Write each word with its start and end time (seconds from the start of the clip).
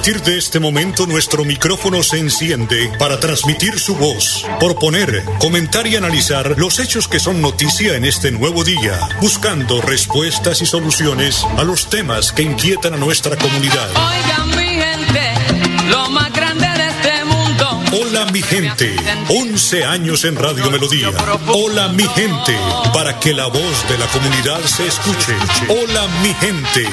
partir 0.00 0.22
de 0.22 0.38
este 0.38 0.60
momento 0.60 1.04
nuestro 1.06 1.44
micrófono 1.44 2.02
se 2.02 2.18
enciende 2.18 2.90
para 2.98 3.20
transmitir 3.20 3.78
su 3.78 3.94
voz, 3.96 4.46
proponer, 4.58 5.22
comentar 5.38 5.86
y 5.86 5.94
analizar 5.94 6.54
los 6.56 6.78
hechos 6.78 7.06
que 7.06 7.20
son 7.20 7.42
noticia 7.42 7.96
en 7.96 8.06
este 8.06 8.30
nuevo 8.30 8.64
día, 8.64 8.98
buscando 9.20 9.82
respuestas 9.82 10.62
y 10.62 10.64
soluciones 10.64 11.44
a 11.58 11.64
los 11.64 11.90
temas 11.90 12.32
que 12.32 12.40
inquietan 12.40 12.94
a 12.94 12.96
nuestra 12.96 13.36
comunidad. 13.36 13.90
Oigan 13.90 14.48
mi 14.56 14.80
gente, 14.80 15.34
lo 15.90 16.08
más 16.08 16.32
grande. 16.32 16.69
Hola 17.92 18.24
mi 18.32 18.40
gente, 18.40 18.94
11 19.28 19.84
años 19.84 20.24
en 20.24 20.36
Radio 20.36 20.70
Melodía. 20.70 21.10
Hola 21.48 21.88
mi 21.88 22.04
gente, 22.04 22.56
para 22.94 23.18
que 23.18 23.32
la 23.32 23.46
voz 23.46 23.88
de 23.88 23.98
la 23.98 24.06
comunidad 24.06 24.60
se 24.60 24.86
escuche. 24.86 25.34
Hola 25.68 26.06
mi 26.22 26.32
gente. 26.34 26.88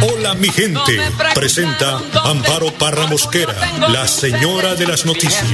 Hola 0.00 0.34
mi 0.34 0.48
gente, 0.48 0.98
presenta 1.34 2.00
Amparo 2.24 2.72
Parra 2.72 3.06
Mosquera, 3.06 3.54
la 3.88 4.08
señora 4.08 4.74
de 4.74 4.86
las 4.86 5.04
noticias. 5.04 5.44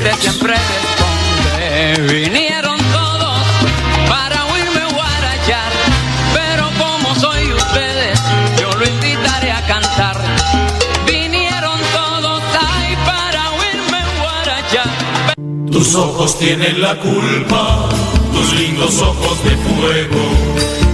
Tus 15.93 16.01
ojos 16.01 16.39
tienen 16.39 16.81
la 16.81 16.97
culpa, 16.97 17.91
tus 18.33 18.59
lindos 18.59 18.99
ojos 19.03 19.45
de 19.45 19.51
fuego. 19.51 20.23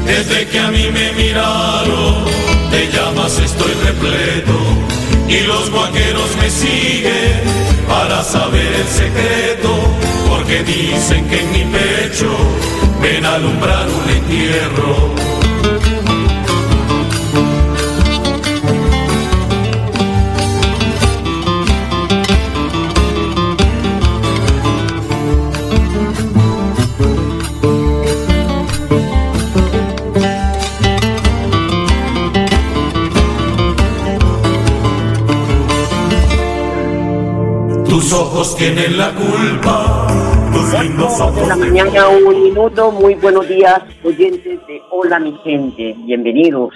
Desde 0.05 0.49
que 0.49 0.59
a 0.59 0.73
mí 0.73 0.89
me 0.93 1.13
miraron, 1.13 2.25
te 2.69 2.91
llamas 2.91 3.39
estoy 3.39 3.75
repleto. 3.75 4.59
Y 5.29 5.47
los 5.47 5.71
guaqueros 5.71 6.37
me 6.41 6.51
siguen 6.51 7.43
para 7.87 8.25
saber 8.25 8.75
el 8.75 8.89
secreto. 8.89 9.73
Porque 10.29 10.65
dicen 10.65 11.29
que 11.29 11.43
en 11.43 11.53
mi 11.53 11.79
pecho 11.79 12.37
ven 13.01 13.25
a 13.25 13.35
alumbrar 13.35 13.87
un 13.87 14.11
entierro. 14.11 15.15
Tus 37.99 38.13
ojos 38.13 38.57
tienen 38.57 38.97
la 38.97 39.13
culpa, 39.13 40.07
tus 40.53 40.85
lindos 40.85 41.21
ojos 41.21 41.35
de 41.35 41.47
la 41.49 41.57
mañana, 41.57 42.09
un 42.09 42.45
minuto. 42.45 42.93
Muy 42.93 43.17
buenos 43.17 43.49
días, 43.49 43.83
oyentes 44.05 44.65
de 44.69 44.81
Hola 44.93 45.19
mi 45.19 45.37
gente. 45.39 45.97
Bienvenidos. 46.05 46.73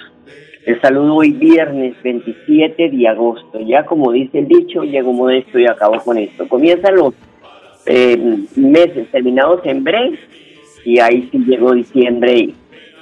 Les 0.67 0.81
saludo 0.81 1.15
hoy 1.15 1.31
viernes 1.31 1.95
27 2.03 2.89
de 2.89 3.07
agosto. 3.07 3.57
Ya 3.61 3.85
como 3.85 4.11
dice 4.11 4.39
el 4.39 4.49
dicho, 4.49 4.83
llego 4.83 5.13
modesto 5.13 5.57
y 5.59 5.65
acabo 5.65 5.97
con 6.03 6.17
esto. 6.17 6.45
Comienzan 6.49 6.97
los 6.97 7.13
eh, 7.85 8.45
meses 8.57 9.09
terminados 9.09 9.61
en 9.63 9.81
breve 9.81 10.19
y 10.83 10.99
ahí 10.99 11.29
sí 11.31 11.37
llegó 11.37 11.71
diciembre 11.71 12.37
y 12.37 12.55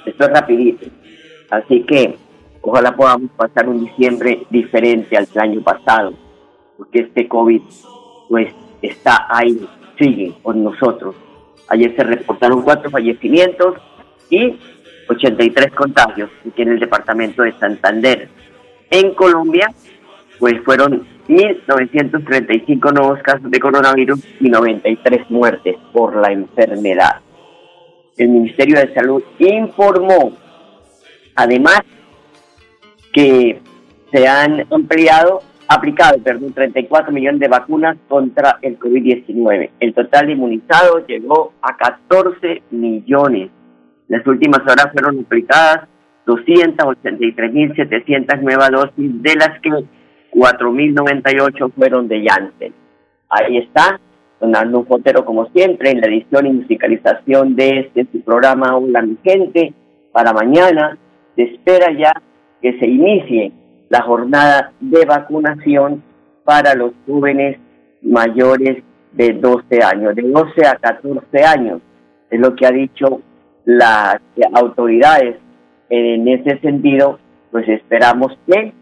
esto 0.06 0.26
es 0.26 0.30
rapidito. 0.30 0.86
Así 1.50 1.82
que 1.82 2.14
ojalá 2.60 2.94
podamos 2.94 3.32
pasar 3.32 3.68
un 3.68 3.84
diciembre 3.84 4.46
diferente 4.48 5.16
al 5.16 5.26
año 5.34 5.60
pasado, 5.60 6.14
porque 6.78 7.00
este 7.00 7.26
COVID 7.26 7.62
pues 8.32 8.48
está 8.80 9.26
ahí, 9.28 9.60
sigue 9.98 10.32
con 10.42 10.64
nosotros. 10.64 11.14
Ayer 11.68 11.94
se 11.94 12.02
reportaron 12.02 12.62
cuatro 12.62 12.90
fallecimientos 12.90 13.74
y 14.30 14.58
83 15.06 15.70
contagios 15.74 16.30
aquí 16.48 16.62
en 16.62 16.70
el 16.70 16.80
departamento 16.80 17.42
de 17.42 17.52
Santander. 17.58 18.30
En 18.90 19.12
Colombia, 19.12 19.68
pues 20.38 20.54
fueron 20.64 21.06
1.935 21.28 22.94
nuevos 22.94 23.20
casos 23.20 23.50
de 23.50 23.60
coronavirus 23.60 24.20
y 24.40 24.48
93 24.48 25.28
muertes 25.28 25.76
por 25.92 26.16
la 26.16 26.32
enfermedad. 26.32 27.20
El 28.16 28.30
Ministerio 28.30 28.80
de 28.80 28.94
Salud 28.94 29.22
informó, 29.40 30.38
además, 31.34 31.82
que 33.12 33.60
se 34.10 34.26
han 34.26 34.66
ampliado, 34.70 35.42
aplicado, 35.74 36.18
perdón, 36.22 36.52
34 36.52 37.12
millones 37.12 37.40
de 37.40 37.48
vacunas 37.48 37.96
contra 38.08 38.58
el 38.62 38.78
COVID-19. 38.78 39.70
El 39.80 39.94
total 39.94 40.26
de 40.26 40.32
inmunizados 40.32 41.06
llegó 41.06 41.52
a 41.62 41.76
14 41.76 42.62
millones. 42.70 43.50
Las 44.08 44.26
últimas 44.26 44.60
horas 44.62 44.88
fueron 44.92 45.20
aplicadas 45.20 45.88
283.700 46.26 48.40
nuevas 48.40 48.70
dosis, 48.70 49.22
de 49.22 49.34
las 49.34 49.60
que 49.60 49.70
4.098 50.32 51.72
fueron 51.74 52.08
de 52.08 52.26
Janssen. 52.26 52.72
Ahí 53.28 53.58
está, 53.58 54.00
Donaldo 54.40 54.78
un 54.80 54.86
Fotero 54.86 55.24
como 55.24 55.46
siempre, 55.50 55.90
en 55.90 56.00
la 56.00 56.08
edición 56.08 56.46
y 56.46 56.52
musicalización 56.52 57.54
de 57.56 57.80
este 57.80 58.06
su 58.10 58.22
programa 58.22 58.76
Hola 58.76 59.02
mi 59.02 59.18
gente. 59.22 59.74
Para 60.12 60.32
mañana 60.32 60.96
se 61.36 61.42
espera 61.42 61.92
ya 61.92 62.14
que 62.60 62.76
se 62.78 62.86
inicie 62.86 63.52
la 63.92 64.00
jornada 64.00 64.72
de 64.80 65.04
vacunación 65.04 66.02
para 66.44 66.74
los 66.74 66.92
jóvenes 67.06 67.58
mayores 68.00 68.82
de 69.12 69.34
12 69.34 69.82
años, 69.82 70.14
de 70.14 70.22
12 70.22 70.66
a 70.66 70.76
14 70.76 71.44
años, 71.44 71.82
es 72.30 72.40
lo 72.40 72.56
que 72.56 72.64
ha 72.64 72.70
dicho 72.70 73.20
las 73.66 74.16
autoridades. 74.54 75.36
En 75.90 76.26
ese 76.26 76.58
sentido, 76.60 77.18
pues 77.50 77.68
esperamos 77.68 78.32
que 78.46 78.72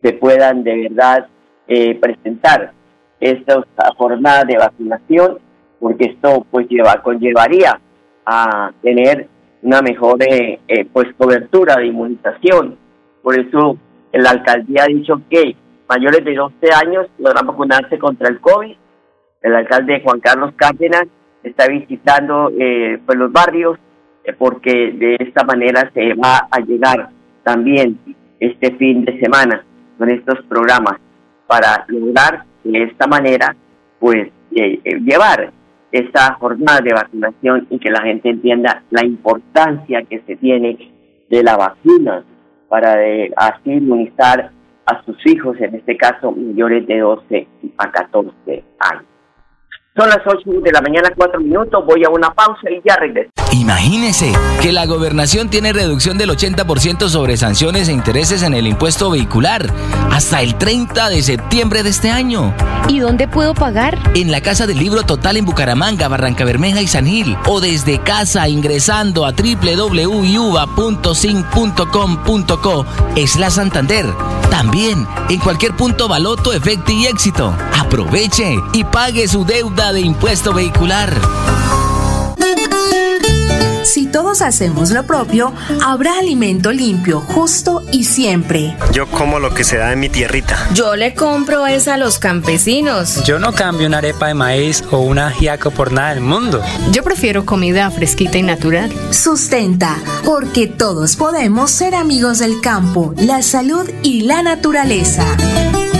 se 0.00 0.12
puedan 0.12 0.62
de 0.62 0.88
verdad 0.88 1.26
eh, 1.66 1.96
presentar 1.96 2.70
esta 3.18 3.64
jornada 3.96 4.44
de 4.44 4.58
vacunación, 4.58 5.38
porque 5.80 6.04
esto 6.04 6.46
pues 6.52 6.68
lleva, 6.68 7.02
conllevaría 7.02 7.80
a 8.24 8.70
tener 8.80 9.26
una 9.62 9.82
mejor 9.82 10.22
eh, 10.22 10.60
eh, 10.68 10.84
pues 10.84 11.08
cobertura 11.18 11.74
de 11.78 11.86
inmunización. 11.86 12.78
Por 13.24 13.36
eso 13.36 13.76
la 14.12 14.30
alcaldía 14.30 14.84
ha 14.84 14.86
dicho 14.86 15.20
que 15.30 15.56
mayores 15.88 16.24
de 16.24 16.34
12 16.34 16.54
años 16.72 17.06
podrán 17.20 17.46
vacunarse 17.46 17.98
contra 17.98 18.28
el 18.28 18.40
COVID. 18.40 18.76
El 19.42 19.54
alcalde 19.54 20.00
Juan 20.02 20.20
Carlos 20.20 20.52
Cárdenas 20.56 21.06
está 21.42 21.66
visitando 21.68 22.50
eh, 22.58 23.00
pues 23.04 23.18
los 23.18 23.32
barrios 23.32 23.78
eh, 24.24 24.32
porque 24.32 24.92
de 24.92 25.16
esta 25.18 25.44
manera 25.44 25.90
se 25.92 26.14
va 26.14 26.48
a 26.50 26.60
llegar 26.60 27.10
también 27.42 27.98
este 28.38 28.74
fin 28.76 29.04
de 29.04 29.18
semana 29.20 29.64
con 29.98 30.10
estos 30.10 30.40
programas 30.48 30.98
para 31.46 31.84
lograr 31.88 32.44
de 32.64 32.84
esta 32.84 33.06
manera 33.06 33.56
pues 33.98 34.28
eh, 34.54 34.80
eh, 34.84 35.00
llevar 35.00 35.52
esta 35.90 36.34
jornada 36.34 36.80
de 36.80 36.94
vacunación 36.94 37.66
y 37.70 37.78
que 37.78 37.90
la 37.90 38.02
gente 38.02 38.30
entienda 38.30 38.82
la 38.90 39.04
importancia 39.04 40.02
que 40.02 40.20
se 40.26 40.36
tiene 40.36 40.92
de 41.28 41.42
la 41.42 41.56
vacuna 41.56 42.24
para 42.72 42.96
de, 42.96 43.30
así 43.36 43.70
inmunizar 43.70 44.50
a 44.86 45.04
sus 45.04 45.14
hijos, 45.26 45.60
en 45.60 45.74
este 45.74 45.94
caso 45.94 46.32
mayores 46.32 46.86
de 46.86 47.00
12 47.00 47.46
a 47.76 47.92
14 47.92 48.64
años. 48.78 49.04
Son 49.94 50.08
las 50.08 50.20
8 50.24 50.40
de 50.62 50.72
la 50.72 50.80
mañana, 50.80 51.10
4 51.14 51.38
minutos. 51.38 51.84
Voy 51.84 52.02
a 52.02 52.08
una 52.08 52.30
pausa 52.30 52.70
y 52.70 52.80
ya 52.82 52.96
regreso. 52.96 53.30
Imagínese 53.52 54.32
que 54.62 54.72
la 54.72 54.86
gobernación 54.86 55.50
tiene 55.50 55.74
reducción 55.74 56.16
del 56.16 56.30
80% 56.30 57.10
sobre 57.10 57.36
sanciones 57.36 57.88
e 57.88 57.92
intereses 57.92 58.42
en 58.42 58.54
el 58.54 58.66
impuesto 58.66 59.10
vehicular 59.10 59.70
hasta 60.10 60.40
el 60.40 60.56
30 60.56 61.10
de 61.10 61.22
septiembre 61.22 61.82
de 61.82 61.90
este 61.90 62.10
año. 62.10 62.54
¿Y 62.88 63.00
dónde 63.00 63.28
puedo 63.28 63.52
pagar? 63.54 63.98
En 64.14 64.30
la 64.30 64.40
Casa 64.40 64.66
del 64.66 64.78
Libro 64.78 65.02
Total 65.02 65.36
en 65.36 65.44
Bucaramanga, 65.44 66.08
Barranca 66.08 66.46
Bermeja 66.46 66.80
y 66.80 66.86
San 66.88 67.06
Gil. 67.06 67.36
O 67.46 67.60
desde 67.60 67.98
casa 67.98 68.48
ingresando 68.48 69.26
a 69.26 69.32
www.sin.com.co 69.32 70.06
es 73.16 73.36
la 73.36 73.50
Santander. 73.50 74.06
También 74.50 75.06
en 75.28 75.38
cualquier 75.40 75.76
punto 75.76 76.08
Baloto, 76.08 76.54
Efecti 76.54 76.94
y 76.94 77.06
Éxito. 77.06 77.54
Aproveche 77.78 78.56
y 78.72 78.84
pague 78.84 79.28
su 79.28 79.44
deuda 79.44 79.92
de 79.92 80.00
impuesto 80.00 80.54
vehicular. 80.54 81.12
Si 83.84 84.06
todos 84.06 84.42
hacemos 84.42 84.90
lo 84.90 85.04
propio, 85.04 85.52
habrá 85.84 86.18
alimento 86.18 86.72
limpio, 86.72 87.20
justo 87.20 87.82
y 87.90 88.04
siempre. 88.04 88.76
Yo 88.92 89.06
como 89.08 89.38
lo 89.38 89.52
que 89.54 89.64
se 89.64 89.76
da 89.76 89.92
en 89.92 90.00
mi 90.00 90.08
tierrita. 90.08 90.68
Yo 90.72 90.94
le 90.94 91.14
compro 91.14 91.66
es 91.66 91.88
a 91.88 91.96
los 91.96 92.18
campesinos. 92.18 93.24
Yo 93.24 93.38
no 93.38 93.52
cambio 93.52 93.86
una 93.86 93.98
arepa 93.98 94.28
de 94.28 94.34
maíz 94.34 94.84
o 94.90 94.98
un 94.98 95.18
ajiaco 95.18 95.70
por 95.72 95.92
nada 95.92 96.14
del 96.14 96.22
mundo. 96.22 96.62
Yo 96.92 97.02
prefiero 97.02 97.44
comida 97.44 97.90
fresquita 97.90 98.38
y 98.38 98.42
natural. 98.42 98.92
Sustenta, 99.10 99.96
porque 100.24 100.68
todos 100.68 101.16
podemos 101.16 101.70
ser 101.70 101.94
amigos 101.94 102.38
del 102.38 102.60
campo, 102.60 103.14
la 103.16 103.42
salud 103.42 103.88
y 104.02 104.22
la 104.22 104.42
naturaleza. 104.42 105.24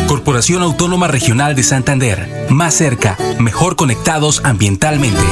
Corporación 0.07 0.63
Autónoma 0.63 1.09
Regional 1.09 1.55
de 1.55 1.63
Santander. 1.63 2.47
Más 2.51 2.75
cerca, 2.75 3.17
mejor 3.39 3.77
conectados 3.77 4.41
ambientalmente. 4.45 5.23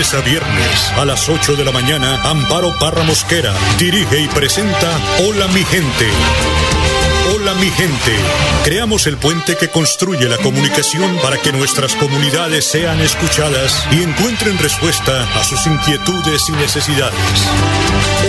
A 0.00 0.20
viernes 0.22 0.92
a 0.96 1.04
las 1.04 1.28
8 1.28 1.56
de 1.56 1.64
la 1.64 1.72
mañana, 1.72 2.22
Amparo 2.24 2.74
Parra 2.78 3.02
Mosquera 3.02 3.52
dirige 3.78 4.18
y 4.18 4.28
presenta 4.28 4.98
Hola 5.18 5.46
mi 5.48 5.62
gente. 5.62 6.08
Hola 7.34 7.52
mi 7.54 7.68
gente. 7.68 8.16
Creamos 8.64 9.06
el 9.06 9.18
puente 9.18 9.56
que 9.56 9.68
construye 9.68 10.26
la 10.26 10.38
comunicación 10.38 11.18
para 11.22 11.36
que 11.36 11.52
nuestras 11.52 11.94
comunidades 11.96 12.64
sean 12.64 12.98
escuchadas 13.00 13.86
y 13.92 14.02
encuentren 14.02 14.56
respuesta 14.58 15.22
a 15.38 15.44
sus 15.44 15.66
inquietudes 15.66 16.48
y 16.48 16.52
necesidades. 16.52 17.20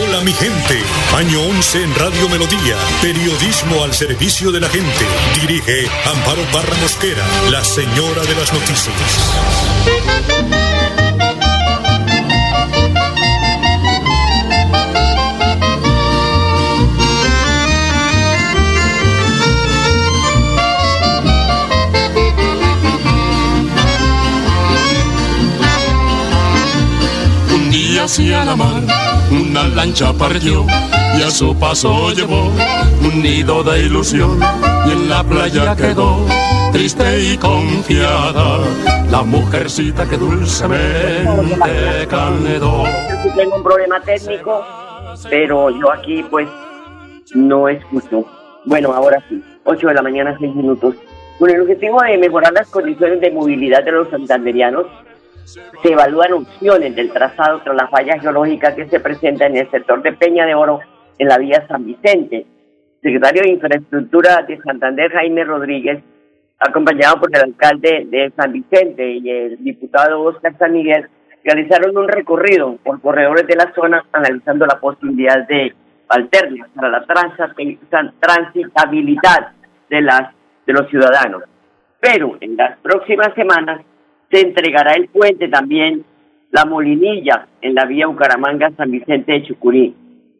Hola 0.01 0.19
mi 0.21 0.33
gente. 0.33 0.77
Año 1.15 1.41
11 1.41 1.83
en 1.83 1.95
Radio 1.95 2.27
Melodía. 2.27 2.75
Periodismo 3.01 3.85
al 3.85 3.93
servicio 3.93 4.51
de 4.51 4.59
la 4.59 4.67
gente. 4.67 5.05
Dirige 5.39 5.87
Amparo 6.05 6.43
Parra 6.51 6.75
Mosquera, 6.81 7.25
la 7.49 7.63
señora 7.63 8.23
de 8.23 8.35
las 8.35 8.51
noticias. 8.51 8.91
Hacia 28.11 28.43
la 28.43 28.57
mar, 28.57 28.83
una 29.31 29.69
lancha 29.69 30.11
partió 30.11 30.65
y 31.17 31.21
a 31.21 31.31
su 31.31 31.57
paso 31.57 32.11
llevó 32.11 32.51
un 33.01 33.21
nido 33.23 33.63
de 33.63 33.83
ilusión 33.83 34.37
y 34.85 34.91
en 34.91 35.07
la 35.07 35.23
playa 35.23 35.73
quedó 35.77 36.17
triste 36.73 37.05
y 37.21 37.37
confiada 37.37 38.57
la 39.09 39.21
mujercita 39.23 40.05
que 40.09 40.17
dulcemente 40.17 42.05
canedó. 42.09 42.83
Tengo 43.33 43.55
un 43.55 43.63
problema 43.63 44.01
técnico, 44.01 44.61
pero 45.29 45.69
yo 45.69 45.89
aquí 45.93 46.21
pues 46.29 46.49
no 47.33 47.69
escucho. 47.69 48.25
Bueno, 48.65 48.91
ahora 48.91 49.23
sí, 49.29 49.41
8 49.63 49.87
de 49.87 49.93
la 49.93 50.01
mañana, 50.01 50.35
6 50.37 50.53
minutos. 50.53 50.95
Con 51.39 51.49
el 51.49 51.61
objetivo 51.61 52.01
de 52.01 52.17
mejorar 52.17 52.51
las 52.51 52.67
condiciones 52.67 53.21
de 53.21 53.31
movilidad 53.31 53.85
de 53.85 53.93
los 53.93 54.09
santanderianos, 54.09 54.85
se 55.45 55.91
evalúan 55.91 56.33
opciones 56.33 56.95
del 56.95 57.11
trazado 57.11 57.61
tras 57.61 57.75
la 57.75 57.87
falla 57.87 58.19
geológica 58.19 58.75
que 58.75 58.87
se 58.87 58.99
presenta 58.99 59.45
en 59.45 59.57
el 59.57 59.69
sector 59.69 60.01
de 60.01 60.13
Peña 60.13 60.45
de 60.45 60.55
Oro 60.55 60.79
en 61.17 61.27
la 61.27 61.37
vía 61.37 61.65
San 61.67 61.85
Vicente. 61.85 62.45
Secretario 63.01 63.41
de 63.43 63.49
Infraestructura 63.49 64.43
de 64.43 64.61
Santander, 64.61 65.11
Jaime 65.11 65.43
Rodríguez, 65.43 66.03
acompañado 66.59 67.19
por 67.19 67.35
el 67.35 67.41
alcalde 67.41 68.05
de 68.09 68.31
San 68.35 68.51
Vicente 68.51 69.11
y 69.11 69.29
el 69.29 69.63
diputado 69.63 70.21
Oscar 70.21 70.55
San 70.57 70.73
Miguel, 70.73 71.07
realizaron 71.43 71.97
un 71.97 72.07
recorrido 72.07 72.77
por 72.83 73.01
corredores 73.01 73.47
de 73.47 73.55
la 73.55 73.73
zona 73.73 74.05
analizando 74.11 74.67
la 74.67 74.79
posibilidad 74.79 75.47
de 75.47 75.73
alternas 76.07 76.69
para 76.75 76.89
la 76.89 77.05
transitabilidad 78.19 79.51
de, 79.89 80.01
las, 80.01 80.33
de 80.67 80.73
los 80.73 80.87
ciudadanos. 80.89 81.43
Pero 81.99 82.37
en 82.39 82.55
las 82.57 82.77
próximas 82.79 83.33
semanas 83.33 83.81
se 84.31 84.39
entregará 84.39 84.93
el 84.93 85.07
puente 85.09 85.47
también, 85.49 86.05
la 86.51 86.65
Molinilla, 86.65 87.47
en 87.61 87.75
la 87.75 87.85
vía 87.85 88.07
Bucaramanga-San 88.07 88.89
Vicente 88.89 89.33
de 89.33 89.43
Chucurí. 89.43 89.95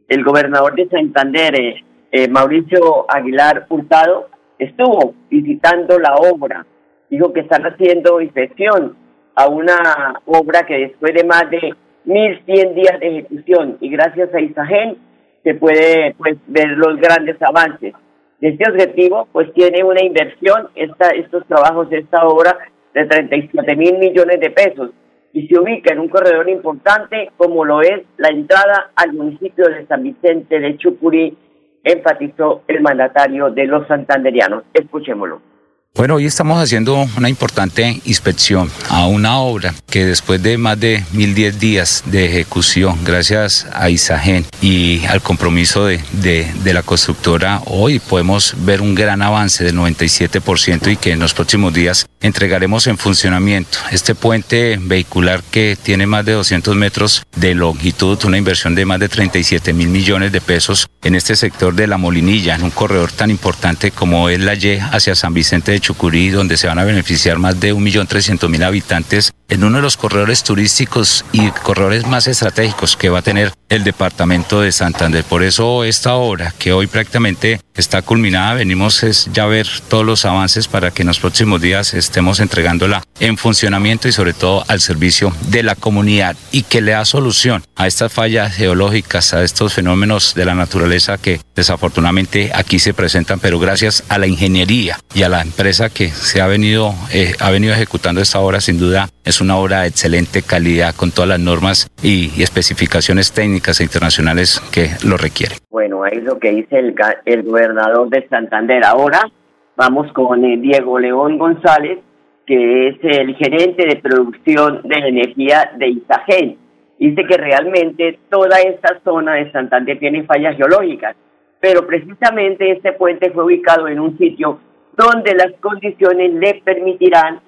El 0.07 0.23
gobernador 0.23 0.75
de 0.75 0.87
Santander, 0.87 1.59
eh, 1.59 1.83
eh, 2.11 2.27
Mauricio 2.27 3.05
Aguilar 3.09 3.65
Hurtado, 3.69 4.29
estuvo 4.57 5.13
visitando 5.29 5.99
la 5.99 6.15
obra. 6.15 6.65
Dijo 7.09 7.33
que 7.33 7.41
están 7.41 7.63
haciendo 7.63 8.21
inspección 8.21 8.95
a 9.35 9.47
una 9.47 10.21
obra 10.25 10.65
que 10.65 10.77
después 10.77 11.13
de 11.13 11.23
más 11.23 11.49
de 11.49 11.73
1.100 12.05 12.73
días 12.73 12.99
de 12.99 13.07
ejecución 13.07 13.77
y 13.79 13.89
gracias 13.89 14.33
a 14.33 14.41
Isagen 14.41 14.97
se 15.43 15.55
puede 15.55 16.13
pues 16.17 16.37
ver 16.47 16.69
los 16.69 16.97
grandes 16.97 17.41
avances. 17.41 17.93
Este 18.39 18.69
objetivo 18.69 19.27
pues 19.31 19.53
tiene 19.53 19.83
una 19.83 20.03
inversión, 20.03 20.69
esta, 20.75 21.09
estos 21.11 21.45
trabajos 21.47 21.89
de 21.89 21.99
esta 21.99 22.25
obra 22.25 22.57
de 22.93 23.05
37 23.05 23.75
mil 23.75 23.97
millones 23.97 24.39
de 24.39 24.49
pesos 24.49 24.91
y 25.33 25.47
se 25.47 25.59
ubica 25.59 25.93
en 25.93 25.99
un 25.99 26.09
corredor 26.09 26.49
importante 26.49 27.31
como 27.37 27.63
lo 27.63 27.81
es 27.81 28.01
la 28.17 28.29
entrada 28.29 28.91
al 28.95 29.13
municipio 29.13 29.65
de 29.65 29.85
San 29.87 30.03
Vicente 30.03 30.59
de 30.59 30.77
Chucurí, 30.77 31.37
enfatizó 31.83 32.63
el 32.67 32.81
mandatario 32.81 33.49
de 33.49 33.65
los 33.65 33.87
santanderianos. 33.87 34.63
Escuchémoslo. 34.73 35.50
Bueno, 35.93 36.15
hoy 36.15 36.25
estamos 36.25 36.57
haciendo 36.57 37.05
una 37.17 37.27
importante 37.27 38.01
inspección 38.05 38.71
a 38.87 39.07
una 39.07 39.39
obra 39.39 39.75
que 39.87 40.05
después 40.05 40.41
de 40.41 40.57
más 40.57 40.79
de 40.79 41.03
1010 41.11 41.59
días 41.59 42.03
de 42.05 42.27
ejecución, 42.27 42.97
gracias 43.03 43.67
a 43.73 43.89
Isagen 43.89 44.45
y 44.61 45.03
al 45.07 45.21
compromiso 45.21 45.85
de, 45.85 46.01
de, 46.13 46.73
la 46.73 46.81
constructora, 46.81 47.61
hoy 47.65 47.99
podemos 47.99 48.55
ver 48.59 48.81
un 48.81 48.95
gran 48.95 49.21
avance 49.21 49.65
del 49.65 49.75
97% 49.75 50.93
y 50.93 50.95
que 50.95 51.11
en 51.11 51.19
los 51.19 51.33
próximos 51.33 51.73
días 51.73 52.07
entregaremos 52.21 52.87
en 52.87 52.97
funcionamiento. 52.97 53.77
Este 53.91 54.15
puente 54.15 54.79
vehicular 54.79 55.43
que 55.43 55.77
tiene 55.81 56.05
más 56.05 56.23
de 56.23 56.31
200 56.31 56.73
metros 56.73 57.23
de 57.35 57.53
longitud, 57.53 58.17
una 58.23 58.37
inversión 58.37 58.75
de 58.75 58.85
más 58.85 58.99
de 59.01 59.09
37 59.09 59.73
mil 59.73 59.89
millones 59.89 60.31
de 60.31 60.39
pesos 60.39 60.87
en 61.03 61.15
este 61.15 61.35
sector 61.35 61.75
de 61.75 61.87
la 61.87 61.97
Molinilla, 61.97 62.55
en 62.55 62.63
un 62.63 62.71
corredor 62.71 63.11
tan 63.11 63.29
importante 63.29 63.91
como 63.91 64.29
es 64.29 64.39
la 64.39 64.53
Y 64.53 64.79
hacia 64.79 65.15
San 65.15 65.33
Vicente 65.33 65.73
de 65.73 65.80
Chucurí, 65.81 66.29
donde 66.29 66.57
se 66.57 66.67
van 66.67 66.79
a 66.79 66.83
beneficiar 66.83 67.37
más 67.39 67.59
de 67.59 67.73
1.300.000 67.73 68.63
habitantes 68.63 69.31
en 69.51 69.65
uno 69.65 69.77
de 69.77 69.81
los 69.83 69.97
corredores 69.97 70.43
turísticos 70.43 71.25
y 71.33 71.49
corredores 71.49 72.07
más 72.07 72.25
estratégicos 72.27 72.95
que 72.95 73.09
va 73.09 73.19
a 73.19 73.21
tener 73.21 73.53
el 73.67 73.83
departamento 73.83 74.61
de 74.61 74.71
Santander. 74.71 75.23
Por 75.25 75.43
eso 75.43 75.83
esta 75.83 76.15
obra, 76.15 76.53
que 76.57 76.71
hoy 76.71 76.87
prácticamente 76.87 77.59
está 77.75 78.01
culminada, 78.01 78.55
venimos 78.55 79.03
es 79.03 79.29
ya 79.33 79.43
a 79.43 79.47
ver 79.47 79.67
todos 79.89 80.05
los 80.05 80.25
avances 80.25 80.67
para 80.67 80.91
que 80.91 81.03
en 81.03 81.09
los 81.09 81.19
próximos 81.19 81.61
días 81.61 81.93
estemos 81.93 82.39
entregándola 82.39 83.03
en 83.19 83.37
funcionamiento 83.37 84.07
y 84.07 84.11
sobre 84.11 84.33
todo 84.33 84.63
al 84.67 84.81
servicio 84.81 85.33
de 85.47 85.63
la 85.63 85.75
comunidad 85.75 86.35
y 86.51 86.63
que 86.63 86.81
le 86.81 86.91
da 86.91 87.05
solución 87.05 87.63
a 87.75 87.87
estas 87.87 88.11
fallas 88.11 88.55
geológicas, 88.55 89.33
a 89.33 89.43
estos 89.43 89.73
fenómenos 89.73 90.33
de 90.33 90.45
la 90.45 90.55
naturaleza 90.55 91.17
que 91.17 91.41
desafortunadamente 91.55 92.51
aquí 92.53 92.79
se 92.79 92.93
presentan, 92.93 93.39
pero 93.39 93.59
gracias 93.59 94.03
a 94.07 94.17
la 94.17 94.27
ingeniería 94.27 94.99
y 95.13 95.23
a 95.23 95.29
la 95.29 95.41
empresa 95.41 95.89
que 95.89 96.09
se 96.09 96.39
ha 96.39 96.47
venido, 96.47 96.95
eh, 97.11 97.35
ha 97.39 97.51
venido 97.51 97.73
ejecutando 97.73 98.21
esta 98.21 98.39
obra, 98.39 98.61
sin 98.61 98.79
duda 98.79 99.09
es 99.23 99.40
una 99.41 99.57
obra 99.57 99.81
de 99.81 99.87
excelente 99.87 100.41
calidad 100.41 100.95
con 100.95 101.11
todas 101.11 101.29
las 101.29 101.39
normas 101.39 101.89
y, 102.01 102.31
y 102.35 102.43
especificaciones 102.43 103.33
técnicas 103.33 103.79
e 103.79 103.83
internacionales 103.83 104.61
que 104.73 104.89
lo 105.07 105.17
requieren. 105.17 105.57
Bueno, 105.69 106.03
ahí 106.03 106.17
es 106.17 106.23
lo 106.23 106.39
que 106.39 106.51
dice 106.51 106.79
el, 106.79 106.95
el 107.25 107.43
gobernador 107.43 108.09
de 108.09 108.27
Santander. 108.27 108.83
Ahora 108.85 109.29
vamos 109.75 110.11
con 110.13 110.43
eh, 110.45 110.57
Diego 110.57 110.99
León 110.99 111.37
González, 111.37 111.99
que 112.45 112.89
es 112.89 112.95
el 113.01 113.35
gerente 113.35 113.85
de 113.85 113.95
producción 113.97 114.81
de 114.83 114.95
energía 114.95 115.71
de 115.77 115.87
Isagen. 115.87 116.57
Dice 116.99 117.23
que 117.25 117.37
realmente 117.37 118.19
toda 118.29 118.59
esta 118.59 118.99
zona 119.03 119.35
de 119.35 119.51
Santander 119.51 119.97
tiene 119.97 120.23
fallas 120.23 120.55
geológicas, 120.55 121.15
pero 121.59 121.87
precisamente 121.87 122.71
este 122.71 122.93
puente 122.93 123.31
fue 123.31 123.45
ubicado 123.45 123.87
en 123.87 123.99
un 123.99 124.17
sitio 124.17 124.59
donde 124.97 125.33
las 125.33 125.53
condiciones 125.61 126.33
le 126.33 126.61
permitirán, 126.63 127.39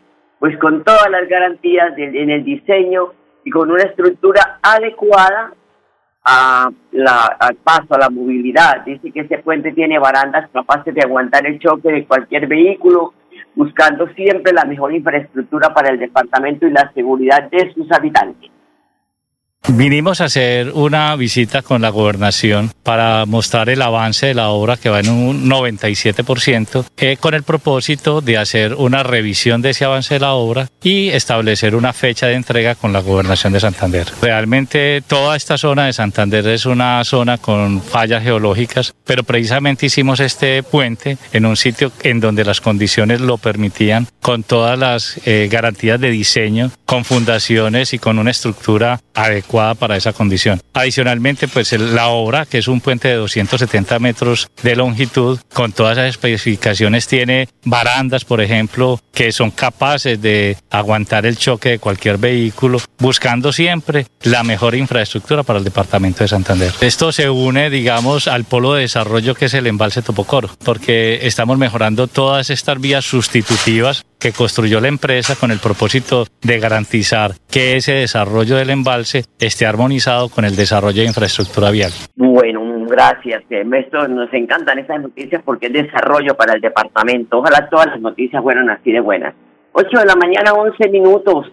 pues 0.44 0.58
con 0.58 0.84
todas 0.84 1.10
las 1.10 1.30
garantías 1.30 1.98
en 1.98 2.30
el 2.30 2.44
diseño 2.44 3.14
y 3.46 3.50
con 3.50 3.72
una 3.72 3.84
estructura 3.84 4.60
adecuada 4.62 5.54
a 6.22 6.70
la, 6.92 7.38
al 7.40 7.56
paso, 7.56 7.88
a 7.92 8.00
la 8.00 8.10
movilidad. 8.10 8.84
Dice 8.84 9.10
que 9.14 9.22
este 9.22 9.38
puente 9.38 9.72
tiene 9.72 9.98
barandas 10.00 10.50
capaces 10.52 10.94
de 10.94 11.02
aguantar 11.02 11.48
el 11.48 11.60
choque 11.60 11.94
de 11.94 12.06
cualquier 12.06 12.48
vehículo, 12.48 13.14
buscando 13.56 14.06
siempre 14.16 14.52
la 14.52 14.66
mejor 14.66 14.94
infraestructura 14.94 15.74
para 15.74 15.94
el 15.94 16.00
departamento 16.00 16.68
y 16.68 16.72
la 16.72 16.92
seguridad 16.92 17.50
de 17.50 17.74
sus 17.74 17.90
habitantes. 17.94 18.52
Vinimos 19.70 20.20
a 20.20 20.26
hacer 20.26 20.72
una 20.74 21.16
visita 21.16 21.62
con 21.62 21.82
la 21.82 21.90
gobernación 21.90 22.74
para 22.84 23.26
mostrar 23.26 23.70
el 23.70 23.82
avance 23.82 24.26
de 24.26 24.34
la 24.34 24.50
obra 24.50 24.76
que 24.76 24.90
va 24.90 25.00
en 25.00 25.10
un 25.10 25.50
97%, 25.50 26.86
eh, 26.98 27.16
con 27.18 27.34
el 27.34 27.44
propósito 27.44 28.20
de 28.20 28.38
hacer 28.38 28.74
una 28.74 29.04
revisión 29.04 29.62
de 29.62 29.70
ese 29.70 29.86
avance 29.86 30.16
de 30.16 30.20
la 30.20 30.34
obra 30.34 30.68
y 30.84 31.10
establecer 31.10 31.76
una 31.76 31.94
fecha 31.94 32.28
de 32.28 32.34
entrega 32.34 32.76
con 32.76 32.92
la 32.92 33.00
gobernación 33.00 33.54
de 33.54 33.62
Santander. 33.62 34.06
Realmente 34.22 35.02
toda 35.08 35.38
esta 35.38 35.58
zona 35.58 35.86
de 35.86 35.94
Santander 35.94 36.46
es 36.50 36.66
una 36.66 37.02
zona 37.06 37.38
con 37.38 37.82
fallas 37.82 38.22
geológicas, 38.22 38.94
pero 39.06 39.24
precisamente 39.24 39.86
hicimos 39.86 40.20
este 40.20 40.62
puente 40.62 41.18
en 41.32 41.46
un 41.46 41.56
sitio 41.56 41.94
en 42.04 42.20
donde 42.20 42.44
las 42.44 42.60
condiciones 42.60 43.22
lo 43.22 43.38
permitían, 43.38 44.08
con 44.20 44.44
todas 44.44 44.78
las 44.78 45.22
eh, 45.26 45.48
garantías 45.50 46.02
de 46.02 46.10
diseño, 46.10 46.70
con 46.86 47.06
fundaciones 47.06 47.94
y 47.94 48.00
con 48.00 48.20
una 48.20 48.32
estructura 48.32 49.00
adecuada 49.14 49.53
para 49.54 49.96
esa 49.96 50.14
condición. 50.14 50.60
Adicionalmente, 50.74 51.48
pues 51.48 51.72
la 51.74 52.08
obra, 52.08 52.46
que 52.46 52.58
es 52.58 52.68
un 52.68 52.82
puente 52.82 53.08
de 53.08 53.16
270 53.16 54.00
metros 54.00 54.50
de 54.64 54.76
longitud, 54.76 55.40
con 55.54 55.72
todas 55.72 55.98
esas 55.98 56.10
especificaciones, 56.10 57.08
tiene 57.08 57.48
barandas, 57.64 58.26
por 58.26 58.42
ejemplo, 58.42 59.00
que 59.14 59.32
son 59.32 59.52
capaces 59.52 60.20
de 60.20 60.58
aguantar 60.72 61.28
el 61.28 61.38
choque 61.38 61.70
de 61.70 61.80
cualquier 61.80 62.18
vehículo, 62.18 62.80
buscando 62.98 63.54
siempre 63.54 64.08
la 64.24 64.44
mejor 64.44 64.74
infraestructura 64.74 65.44
para 65.44 65.60
el 65.60 65.66
departamento 65.66 66.24
de 66.24 66.28
Santander. 66.28 66.74
Esto 66.82 67.12
se 67.12 67.30
une, 67.30 67.70
digamos, 67.70 68.28
al 68.28 68.46
polo 68.46 68.74
de 68.74 68.82
desarrollo 68.82 69.36
que 69.36 69.46
es 69.46 69.54
el 69.54 69.68
embalse 69.68 70.02
Topocoro, 70.02 70.50
porque 70.64 71.20
estamos 71.28 71.58
mejorando 71.60 72.08
todas 72.08 72.50
estas 72.50 72.82
vías 72.82 73.06
sustitutivas 73.06 74.04
que 74.24 74.32
construyó 74.32 74.80
la 74.80 74.88
empresa 74.88 75.36
con 75.38 75.52
el 75.52 75.60
propósito 75.60 76.24
de 76.42 76.58
garantizar 76.58 77.32
que 77.52 77.76
ese 77.76 77.92
desarrollo 77.92 78.56
del 78.56 78.70
embalse 78.70 79.26
esté 79.38 79.66
armonizado 79.66 80.30
con 80.30 80.46
el 80.46 80.56
desarrollo 80.56 81.02
de 81.02 81.08
infraestructura 81.08 81.72
vial. 81.72 81.92
Bueno, 82.16 82.62
gracias. 82.88 83.44
Esto, 83.50 84.08
nos 84.08 84.34
encantan 84.34 84.80
estas 84.80 85.02
noticias 85.02 85.42
porque 85.44 85.66
es 85.66 85.74
desarrollo 85.74 86.36
para 86.36 86.54
el 86.54 86.62
departamento. 86.62 87.40
Ojalá 87.40 87.68
todas 87.70 87.88
las 87.88 88.00
noticias 88.00 88.42
fueran 88.42 88.70
así 88.70 88.94
de 88.94 89.02
buenas. 89.02 89.36
8 89.74 89.90
de 90.00 90.06
la 90.06 90.16
mañana, 90.16 90.54
11 90.54 90.90
minutos. 90.90 91.52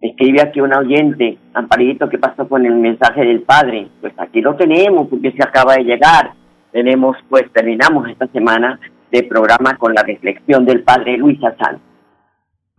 Escribe 0.00 0.42
aquí 0.42 0.60
un 0.60 0.74
oyente, 0.74 1.38
Amparito, 1.54 2.08
¿qué 2.08 2.18
pasó 2.18 2.48
con 2.48 2.66
el 2.66 2.74
mensaje 2.74 3.20
del 3.20 3.42
padre? 3.42 3.86
Pues 4.00 4.14
aquí 4.16 4.40
lo 4.40 4.56
tenemos, 4.56 5.06
porque 5.06 5.30
se 5.30 5.44
acaba 5.44 5.74
de 5.74 5.84
llegar. 5.84 6.32
Tenemos, 6.72 7.16
pues 7.28 7.44
terminamos 7.52 8.08
esta 8.08 8.26
semana 8.28 8.80
de 9.12 9.22
programa 9.22 9.76
con 9.76 9.94
la 9.94 10.02
reflexión 10.02 10.64
del 10.64 10.82
padre 10.82 11.16
Luis 11.16 11.38
Azán. 11.44 11.78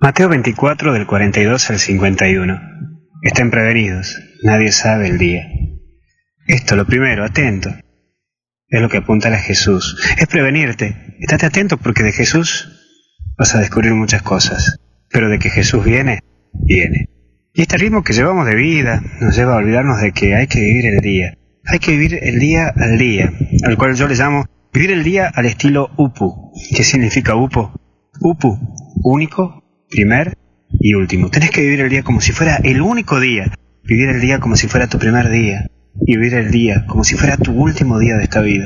Mateo 0.03 0.29
24 0.29 0.93
del 0.93 1.05
42 1.05 1.70
al 1.70 1.77
51. 1.77 2.60
Estén 3.22 3.51
prevenidos, 3.51 4.20
nadie 4.41 4.72
sabe 4.72 5.08
el 5.08 5.20
día. 5.20 5.48
Esto, 6.48 6.75
lo 6.75 6.88
primero, 6.88 7.24
atento. 7.24 7.70
Es 8.67 8.81
lo 8.81 8.89
que 8.89 8.98
apunta 8.98 9.27
a 9.29 9.38
Jesús. 9.38 10.01
Es 10.17 10.25
prevenirte. 10.25 11.15
Estate 11.20 11.46
atento 11.46 11.77
porque 11.77 12.01
de 12.01 12.13
Jesús 12.13 12.67
vas 13.38 13.53
a 13.53 13.60
descubrir 13.60 13.93
muchas 13.93 14.24
cosas. 14.24 14.79
Pero 15.08 15.29
de 15.29 15.38
que 15.38 15.51
Jesús 15.51 15.86
viene, 15.86 16.22
viene. 16.51 17.05
Y 17.53 17.62
este 17.62 17.77
ritmo 17.77 18.03
que 18.03 18.13
llevamos 18.13 18.48
de 18.48 18.55
vida 18.55 19.03
nos 19.20 19.38
lleva 19.38 19.53
a 19.53 19.58
olvidarnos 19.58 20.01
de 20.01 20.13
que 20.13 20.34
hay 20.34 20.48
que 20.48 20.62
vivir 20.62 20.88
el 20.88 21.01
día. 21.01 21.38
Hay 21.67 21.77
que 21.77 21.91
vivir 21.91 22.17
el 22.24 22.39
día 22.39 22.74
al 22.75 22.98
día, 22.98 23.31
al 23.65 23.77
cual 23.77 23.93
yo 23.93 24.08
le 24.08 24.15
llamo 24.15 24.48
vivir 24.74 24.93
el 24.93 25.03
día 25.03 25.27
al 25.31 25.46
estilo 25.46 25.91
UPU. 25.96 26.53
¿Qué 26.75 26.84
significa 26.84 27.36
UPU? 27.36 27.70
UPU, 28.20 28.58
único, 29.03 29.60
primer 29.91 30.38
y 30.79 30.95
último. 30.95 31.29
Tenés 31.29 31.51
que 31.51 31.62
vivir 31.62 31.81
el 31.81 31.89
día 31.89 32.01
como 32.01 32.21
si 32.21 32.31
fuera 32.31 32.55
el 32.63 32.81
único 32.81 33.19
día, 33.19 33.53
vivir 33.83 34.10
el 34.10 34.21
día 34.21 34.39
como 34.39 34.55
si 34.55 34.67
fuera 34.67 34.88
tu 34.88 34.98
primer 34.98 35.29
día 35.29 35.69
y 36.07 36.15
vivir 36.15 36.33
el 36.33 36.50
día 36.50 36.86
como 36.88 37.03
si 37.03 37.15
fuera 37.15 37.38
tu 37.38 37.51
último 37.51 38.00
día 38.00 38.17
de 38.17 38.24
esta 38.24 38.41
vida. 38.41 38.65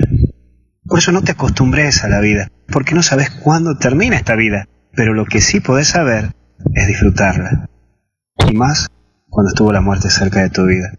Por 0.86 1.00
eso 1.00 1.12
no 1.12 1.24
te 1.24 1.32
acostumbres 1.32 2.04
a 2.04 2.10
la 2.10 2.20
vida, 2.20 2.52
porque 2.68 2.94
no 2.94 3.02
sabes 3.02 3.32
cuándo 3.32 3.78
termina 3.78 4.16
esta 4.16 4.36
vida, 4.36 4.70
pero 4.96 5.14
lo 5.14 5.26
que 5.26 5.42
sí 5.42 5.60
podés 5.60 5.88
saber 5.88 6.30
es 6.76 6.88
disfrutarla. 6.88 7.70
Y 8.48 8.56
más 8.56 8.88
cuando 9.28 9.50
estuvo 9.50 9.74
la 9.74 9.82
muerte 9.82 10.10
cerca 10.10 10.42
de 10.42 10.52
tu 10.52 10.66
vida. 10.66 10.94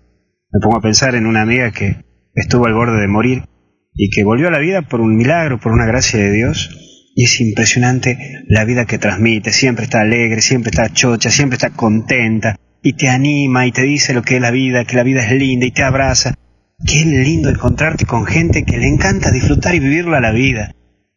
Me 0.52 0.60
pongo 0.60 0.76
a 0.76 0.82
pensar 0.82 1.14
en 1.14 1.26
una 1.26 1.42
amiga 1.42 1.70
que 1.70 2.04
estuvo 2.34 2.66
al 2.66 2.74
borde 2.74 3.00
de 3.00 3.08
morir 3.08 3.44
y 3.94 4.10
que 4.10 4.24
volvió 4.24 4.48
a 4.48 4.50
la 4.50 4.58
vida 4.58 4.82
por 4.82 5.00
un 5.00 5.16
milagro, 5.16 5.60
por 5.60 5.72
una 5.72 5.86
gracia 5.86 6.18
de 6.18 6.32
Dios, 6.32 6.85
y 7.18 7.24
es 7.24 7.40
impresionante 7.40 8.44
la 8.46 8.66
vida 8.66 8.84
que 8.84 8.98
transmite, 8.98 9.50
siempre 9.50 9.86
está 9.86 10.02
alegre, 10.02 10.42
siempre 10.42 10.68
está 10.68 10.92
chocha, 10.92 11.30
siempre 11.30 11.56
está 11.56 11.70
contenta, 11.70 12.56
y 12.82 12.92
te 12.92 13.08
anima 13.08 13.66
y 13.66 13.72
te 13.72 13.82
dice 13.82 14.12
lo 14.12 14.20
que 14.20 14.36
es 14.36 14.42
la 14.42 14.50
vida, 14.50 14.84
que 14.84 14.96
la 14.96 15.02
vida 15.02 15.24
es 15.24 15.32
linda 15.32 15.64
y 15.64 15.70
te 15.70 15.82
abraza. 15.82 16.34
Qué 16.86 17.06
lindo 17.06 17.48
encontrarte 17.48 18.04
con 18.04 18.26
gente 18.26 18.64
que 18.64 18.76
le 18.76 18.88
encanta 18.88 19.30
disfrutar 19.30 19.74
y 19.74 19.80
vivirla 19.80 20.20
la 20.20 20.30
vida, 20.30 20.74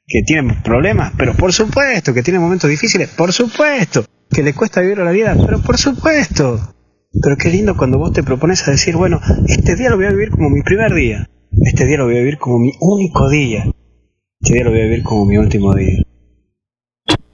que 0.07 0.21
tiene 0.25 0.53
problemas, 0.63 1.11
pero 1.17 1.33
por 1.33 1.51
supuesto, 1.51 2.13
que 2.13 2.23
tiene 2.23 2.39
momentos 2.39 2.69
difíciles, 2.69 3.09
por 3.09 3.33
supuesto, 3.33 4.05
que 4.31 4.41
le 4.41 4.53
cuesta 4.53 4.79
vivir 4.79 4.99
la 4.99 5.11
vida, 5.11 5.35
pero 5.45 5.61
por 5.61 5.77
supuesto. 5.77 6.75
Pero 7.21 7.35
qué 7.35 7.49
lindo 7.49 7.75
cuando 7.75 7.97
vos 7.97 8.13
te 8.13 8.23
propones 8.23 8.65
a 8.65 8.71
decir, 8.71 8.95
bueno, 8.95 9.19
este 9.49 9.75
día 9.75 9.89
lo 9.89 9.97
voy 9.97 10.05
a 10.05 10.11
vivir 10.11 10.29
como 10.29 10.49
mi 10.49 10.61
primer 10.61 10.93
día, 10.93 11.29
este 11.65 11.85
día 11.85 11.97
lo 11.97 12.05
voy 12.05 12.15
a 12.15 12.19
vivir 12.19 12.37
como 12.37 12.57
mi 12.57 12.71
único 12.79 13.29
día, 13.29 13.65
este 14.41 14.53
día 14.53 14.63
lo 14.63 14.71
voy 14.71 14.81
a 14.81 14.83
vivir 14.83 15.03
como 15.03 15.25
mi 15.25 15.37
último 15.37 15.73
día. 15.75 16.01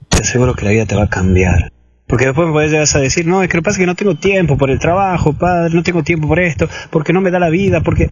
Te 0.08 0.18
aseguro 0.18 0.54
que 0.54 0.64
la 0.64 0.72
vida 0.72 0.86
te 0.86 0.96
va 0.96 1.04
a 1.04 1.10
cambiar. 1.10 1.72
Porque 2.08 2.26
después 2.26 2.46
me 2.46 2.52
puedes 2.52 2.70
llegar 2.70 2.86
a 2.92 3.00
decir, 3.00 3.26
no, 3.26 3.42
es 3.42 3.48
que 3.48 3.56
lo 3.56 3.62
que 3.62 3.64
pasa 3.64 3.76
es 3.76 3.80
que 3.80 3.86
no 3.86 3.94
tengo 3.94 4.16
tiempo 4.16 4.56
por 4.56 4.70
el 4.70 4.78
trabajo, 4.78 5.32
padre, 5.32 5.74
no 5.74 5.82
tengo 5.82 6.02
tiempo 6.02 6.28
por 6.28 6.38
esto, 6.38 6.68
porque 6.90 7.12
no 7.12 7.20
me 7.20 7.30
da 7.30 7.38
la 7.38 7.48
vida, 7.48 7.80
porque... 7.80 8.10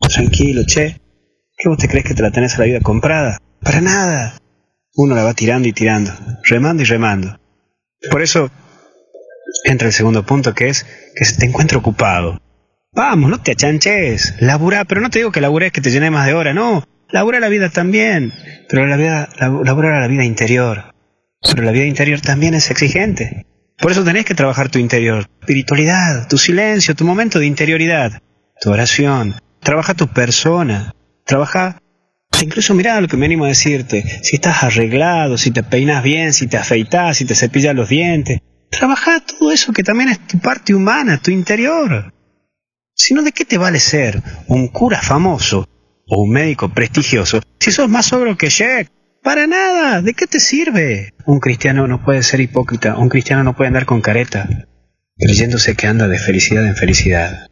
Tranquilo, 0.00 0.62
che. 0.66 1.00
¿Qué 1.56 1.68
vos 1.68 1.78
te 1.78 1.88
crees 1.88 2.04
que 2.04 2.14
te 2.14 2.22
la 2.22 2.30
tenés 2.30 2.56
a 2.56 2.58
la 2.58 2.64
vida 2.64 2.80
comprada? 2.80 3.38
Para 3.60 3.80
nada. 3.80 4.38
Uno 4.94 5.14
la 5.14 5.24
va 5.24 5.34
tirando 5.34 5.68
y 5.68 5.72
tirando, 5.72 6.10
remando 6.44 6.82
y 6.82 6.86
remando. 6.86 7.38
Por 8.10 8.20
eso 8.20 8.50
entra 9.64 9.86
el 9.86 9.92
segundo 9.92 10.24
punto 10.24 10.54
que 10.54 10.68
es 10.68 10.86
que 11.14 11.24
se 11.24 11.38
te 11.38 11.46
encuentre 11.46 11.78
ocupado. 11.78 12.38
Vamos, 12.92 13.30
no 13.30 13.40
te 13.40 13.52
achanches, 13.52 14.34
labura, 14.40 14.84
pero 14.84 15.00
no 15.00 15.08
te 15.08 15.20
digo 15.20 15.32
que 15.32 15.40
labures 15.40 15.72
que 15.72 15.80
te 15.80 15.90
llene 15.90 16.10
más 16.10 16.26
de 16.26 16.34
hora, 16.34 16.52
no. 16.52 16.84
Labura 17.12 17.40
la 17.40 17.50
vida 17.50 17.68
también, 17.68 18.32
pero 18.70 18.86
la 18.86 18.96
vida, 18.96 19.28
labura 19.38 20.00
la 20.00 20.08
vida 20.08 20.24
interior. 20.24 20.94
Pero 21.42 21.62
la 21.62 21.70
vida 21.70 21.84
interior 21.84 22.22
también 22.22 22.54
es 22.54 22.70
exigente. 22.70 23.44
Por 23.78 23.92
eso 23.92 24.02
tenés 24.02 24.24
que 24.24 24.34
trabajar 24.34 24.70
tu 24.70 24.78
interior, 24.78 25.26
espiritualidad, 25.40 26.26
tu 26.28 26.38
silencio, 26.38 26.94
tu 26.94 27.04
momento 27.04 27.38
de 27.38 27.44
interioridad, 27.44 28.22
tu 28.62 28.70
oración. 28.70 29.34
Trabaja 29.60 29.92
tu 29.92 30.08
persona. 30.08 30.94
Trabaja, 31.26 31.82
incluso 32.40 32.72
mira 32.72 32.98
lo 32.98 33.08
que 33.08 33.18
me 33.18 33.26
animo 33.26 33.44
a 33.44 33.48
decirte, 33.48 34.02
si 34.22 34.36
estás 34.36 34.62
arreglado, 34.62 35.36
si 35.36 35.50
te 35.50 35.62
peinas 35.62 36.02
bien, 36.02 36.32
si 36.32 36.46
te 36.46 36.56
afeitas, 36.56 37.18
si 37.18 37.26
te 37.26 37.34
cepillas 37.34 37.74
los 37.74 37.90
dientes. 37.90 38.38
Trabaja 38.70 39.20
todo 39.20 39.52
eso 39.52 39.74
que 39.74 39.82
también 39.82 40.08
es 40.08 40.26
tu 40.26 40.38
parte 40.38 40.74
humana, 40.74 41.18
tu 41.18 41.30
interior. 41.30 42.14
Si 42.94 43.12
no, 43.12 43.20
¿de 43.20 43.32
qué 43.32 43.44
te 43.44 43.58
vale 43.58 43.80
ser 43.80 44.22
un 44.46 44.68
cura 44.68 45.02
famoso 45.02 45.68
o 46.08 46.22
un 46.22 46.30
médico 46.30 46.68
prestigioso 46.68 47.40
si 47.58 47.70
sos 47.70 47.88
más 47.88 48.06
sobro 48.06 48.36
que 48.36 48.50
Jack? 48.50 48.90
Para 49.22 49.46
nada, 49.46 50.02
¿de 50.02 50.14
qué 50.14 50.26
te 50.26 50.40
sirve? 50.40 51.14
Un 51.26 51.38
cristiano 51.38 51.86
no 51.86 52.04
puede 52.04 52.24
ser 52.24 52.40
hipócrita, 52.40 52.96
un 52.96 53.08
cristiano 53.08 53.44
no 53.44 53.54
puede 53.54 53.68
andar 53.68 53.86
con 53.86 54.00
careta, 54.00 54.48
creyéndose 55.16 55.76
que 55.76 55.86
anda 55.86 56.08
de 56.08 56.18
felicidad 56.18 56.66
en 56.66 56.74
felicidad. 56.74 57.46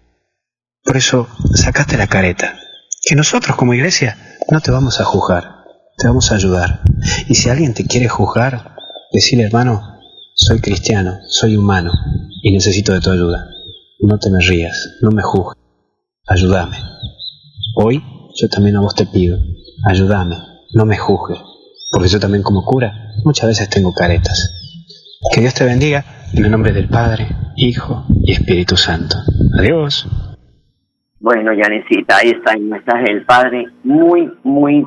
Por 0.82 0.96
eso, 0.96 1.28
sacate 1.54 1.96
la 1.96 2.08
careta, 2.08 2.58
que 3.04 3.14
nosotros 3.14 3.56
como 3.56 3.72
iglesia 3.72 4.16
no 4.50 4.60
te 4.60 4.72
vamos 4.72 5.00
a 5.00 5.04
juzgar, 5.04 5.44
te 5.96 6.08
vamos 6.08 6.32
a 6.32 6.34
ayudar. 6.34 6.80
Y 7.28 7.36
si 7.36 7.50
alguien 7.50 7.72
te 7.72 7.84
quiere 7.84 8.08
juzgar, 8.08 8.74
decirle 9.12 9.44
hermano, 9.44 10.00
soy 10.34 10.60
cristiano, 10.60 11.20
soy 11.28 11.54
humano 11.54 11.92
y 12.42 12.50
necesito 12.50 12.92
de 12.92 13.00
tu 13.00 13.12
ayuda. 13.12 13.46
No 14.00 14.18
te 14.18 14.28
me 14.30 14.44
rías, 14.44 14.96
no 15.02 15.12
me 15.12 15.22
juzgues, 15.22 15.62
ayúdame. 16.26 16.78
Hoy 17.76 18.02
yo 18.34 18.48
también 18.48 18.76
a 18.76 18.80
vos 18.80 18.94
te 18.94 19.06
pido, 19.06 19.38
ayúdame, 19.84 20.36
no 20.74 20.86
me 20.86 20.96
juzgues, 20.96 21.38
porque 21.92 22.08
yo 22.08 22.20
también 22.20 22.42
como 22.42 22.64
cura 22.64 22.92
muchas 23.24 23.48
veces 23.48 23.68
tengo 23.68 23.92
caretas. 23.92 24.56
Que 25.32 25.40
Dios 25.40 25.54
te 25.54 25.64
bendiga 25.64 26.04
en 26.32 26.44
el 26.44 26.50
nombre 26.50 26.72
del 26.72 26.88
Padre, 26.88 27.28
Hijo 27.56 28.06
y 28.24 28.32
Espíritu 28.32 28.76
Santo. 28.76 29.16
Adiós. 29.58 30.08
Bueno, 31.18 31.52
Yanecita, 31.52 32.16
ahí 32.16 32.30
está 32.30 32.54
el 32.54 32.62
mensaje 32.62 33.04
del 33.04 33.26
Padre, 33.26 33.66
muy, 33.84 34.32
muy, 34.42 34.86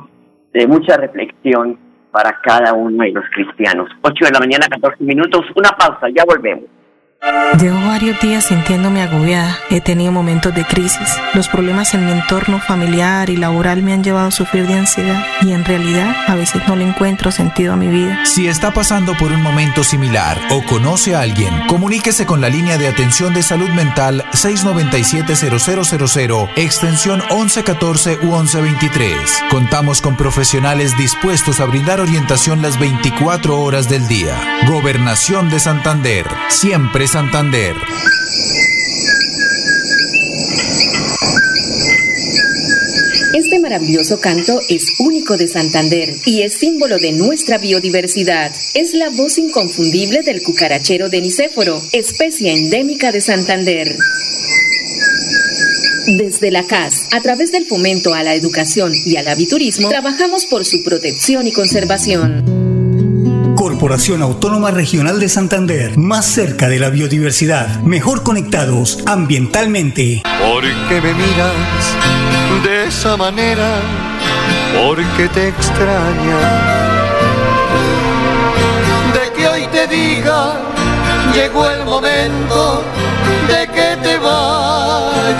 de 0.52 0.66
mucha 0.66 0.96
reflexión 0.96 1.78
para 2.10 2.40
cada 2.42 2.72
uno 2.72 3.04
de 3.04 3.12
los 3.12 3.24
cristianos. 3.32 3.88
8 4.02 4.24
de 4.24 4.30
la 4.32 4.40
mañana, 4.40 4.66
14 4.68 5.02
minutos, 5.04 5.42
una 5.56 5.70
pausa, 5.70 6.08
ya 6.14 6.24
volvemos. 6.24 6.64
Llevo 7.60 7.80
varios 7.86 8.18
días 8.20 8.46
sintiéndome 8.46 9.02
agobiada. 9.02 9.58
He 9.70 9.80
tenido 9.80 10.10
momentos 10.10 10.52
de 10.54 10.64
crisis. 10.64 11.08
Los 11.34 11.46
problemas 11.48 11.94
en 11.94 12.04
mi 12.04 12.10
entorno 12.12 12.58
familiar 12.58 13.30
y 13.30 13.36
laboral 13.36 13.80
me 13.82 13.92
han 13.92 14.02
llevado 14.02 14.26
a 14.28 14.32
sufrir 14.32 14.66
de 14.66 14.74
ansiedad 14.74 15.24
y 15.40 15.52
en 15.52 15.64
realidad 15.64 16.16
a 16.26 16.34
veces 16.34 16.62
no 16.66 16.74
le 16.74 16.84
encuentro 16.84 17.30
sentido 17.30 17.72
a 17.72 17.76
mi 17.76 17.86
vida. 17.86 18.26
Si 18.26 18.48
está 18.48 18.72
pasando 18.72 19.16
por 19.16 19.30
un 19.30 19.40
momento 19.40 19.84
similar 19.84 20.36
o 20.50 20.64
conoce 20.64 21.14
a 21.14 21.20
alguien, 21.20 21.54
comuníquese 21.68 22.26
con 22.26 22.40
la 22.40 22.48
línea 22.48 22.76
de 22.76 22.88
atención 22.88 23.32
de 23.32 23.44
salud 23.44 23.70
mental 23.70 24.24
697-0000, 24.32 26.50
extensión 26.56 27.22
1114 27.30 28.18
u 28.22 28.36
1123. 28.36 29.44
Contamos 29.48 30.00
con 30.00 30.16
profesionales 30.16 30.98
dispuestos 30.98 31.60
a 31.60 31.66
brindar 31.66 32.00
orientación 32.00 32.62
las 32.62 32.80
24 32.80 33.60
horas 33.60 33.88
del 33.88 34.08
día. 34.08 34.34
Gobernación 34.66 35.50
de 35.50 35.60
Santander. 35.60 36.26
Siempre 36.48 37.06
Santander. 37.14 37.76
Este 43.32 43.60
maravilloso 43.60 44.18
canto 44.18 44.60
es 44.68 44.98
único 44.98 45.36
de 45.36 45.46
Santander 45.46 46.16
y 46.26 46.42
es 46.42 46.54
símbolo 46.54 46.98
de 46.98 47.12
nuestra 47.12 47.58
biodiversidad. 47.58 48.52
Es 48.74 48.94
la 48.94 49.10
voz 49.10 49.38
inconfundible 49.38 50.22
del 50.22 50.42
cucarachero 50.42 51.08
de 51.08 51.20
Nicéforo, 51.20 51.80
especie 51.92 52.52
endémica 52.52 53.12
de 53.12 53.20
Santander. 53.20 53.96
Desde 56.18 56.50
la 56.50 56.66
CAS, 56.66 57.06
a 57.12 57.20
través 57.20 57.52
del 57.52 57.66
fomento 57.66 58.12
a 58.12 58.24
la 58.24 58.34
educación 58.34 58.92
y 59.06 59.18
al 59.18 59.28
aviturismo, 59.28 59.88
trabajamos 59.88 60.46
por 60.46 60.64
su 60.64 60.82
protección 60.82 61.46
y 61.46 61.52
conservación. 61.52 62.53
Corporación 63.64 64.20
Autónoma 64.20 64.70
Regional 64.70 65.18
de 65.18 65.30
Santander, 65.30 65.96
más 65.96 66.26
cerca 66.26 66.68
de 66.68 66.78
la 66.78 66.90
biodiversidad, 66.90 67.80
mejor 67.80 68.22
conectados 68.22 68.98
ambientalmente. 69.06 70.22
¿Por 70.22 70.64
qué 70.64 71.00
me 71.00 71.14
miras 71.14 71.54
de 72.62 72.84
esa 72.88 73.16
manera? 73.16 73.80
Porque 74.76 75.30
te 75.30 75.48
extraña. 75.48 76.40
De 79.14 79.32
que 79.34 79.48
hoy 79.48 79.66
te 79.72 79.86
diga, 79.86 80.60
llegó 81.32 81.66
el 81.70 81.86
momento 81.86 82.84
de 83.48 83.66
que 83.68 83.96
te 84.02 84.18
vayas. 84.18 85.38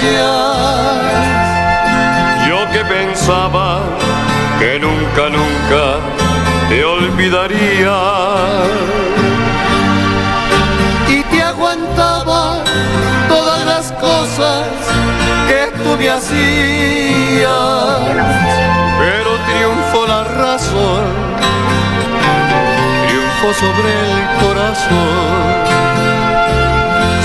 Yo 2.49 2.71
que 2.73 2.83
pensaba 2.87 3.83
que 4.59 4.79
nunca, 4.79 5.29
nunca 5.29 6.24
te 6.69 6.85
olvidaría. 6.85 7.99
Y 11.09 11.23
te 11.23 11.43
aguantaba 11.43 12.63
todas 13.29 13.65
las 13.67 13.93
cosas 13.93 14.67
que 15.49 15.73
tú 15.83 15.97
me 15.99 16.11
hacías. 16.11 17.49
Pero 18.99 19.31
triunfó 19.47 20.07
la 20.07 20.25
razón, 20.25 21.05
triunfó 23.07 23.55
sobre 23.55 23.93
el 24.13 24.47
corazón 24.47 25.85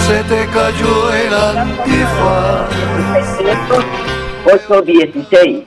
se 0.09 0.23
te 0.23 0.47
cayó 0.47 1.13
el 1.13 1.33
antifaz. 1.33 2.67
8-16. 4.43 5.65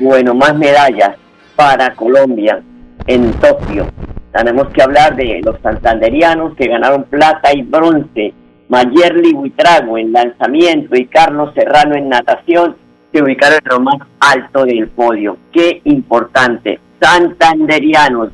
Bueno, 0.00 0.34
más 0.34 0.56
medallas 0.56 1.16
para 1.54 1.94
Colombia 1.94 2.62
en 3.08 3.32
Tokio. 3.32 3.86
Tenemos 4.32 4.68
que 4.68 4.82
hablar 4.82 5.16
de 5.16 5.40
los 5.44 5.58
santanderianos 5.60 6.54
que 6.54 6.68
ganaron 6.68 7.04
plata 7.04 7.52
y 7.52 7.62
bronce. 7.62 8.32
Mayerly 8.68 9.32
Buitrago 9.32 9.98
en 9.98 10.12
lanzamiento 10.12 10.94
y 10.94 11.06
Carlos 11.06 11.52
Serrano 11.54 11.96
en 11.96 12.08
natación 12.08 12.76
se 13.12 13.22
ubicaron 13.22 13.58
en 13.64 13.70
lo 13.70 13.80
más 13.80 13.96
alto 14.20 14.64
del 14.64 14.88
podio. 14.88 15.36
Qué 15.52 15.80
importante. 15.84 16.78
Santanderianos, 17.00 18.30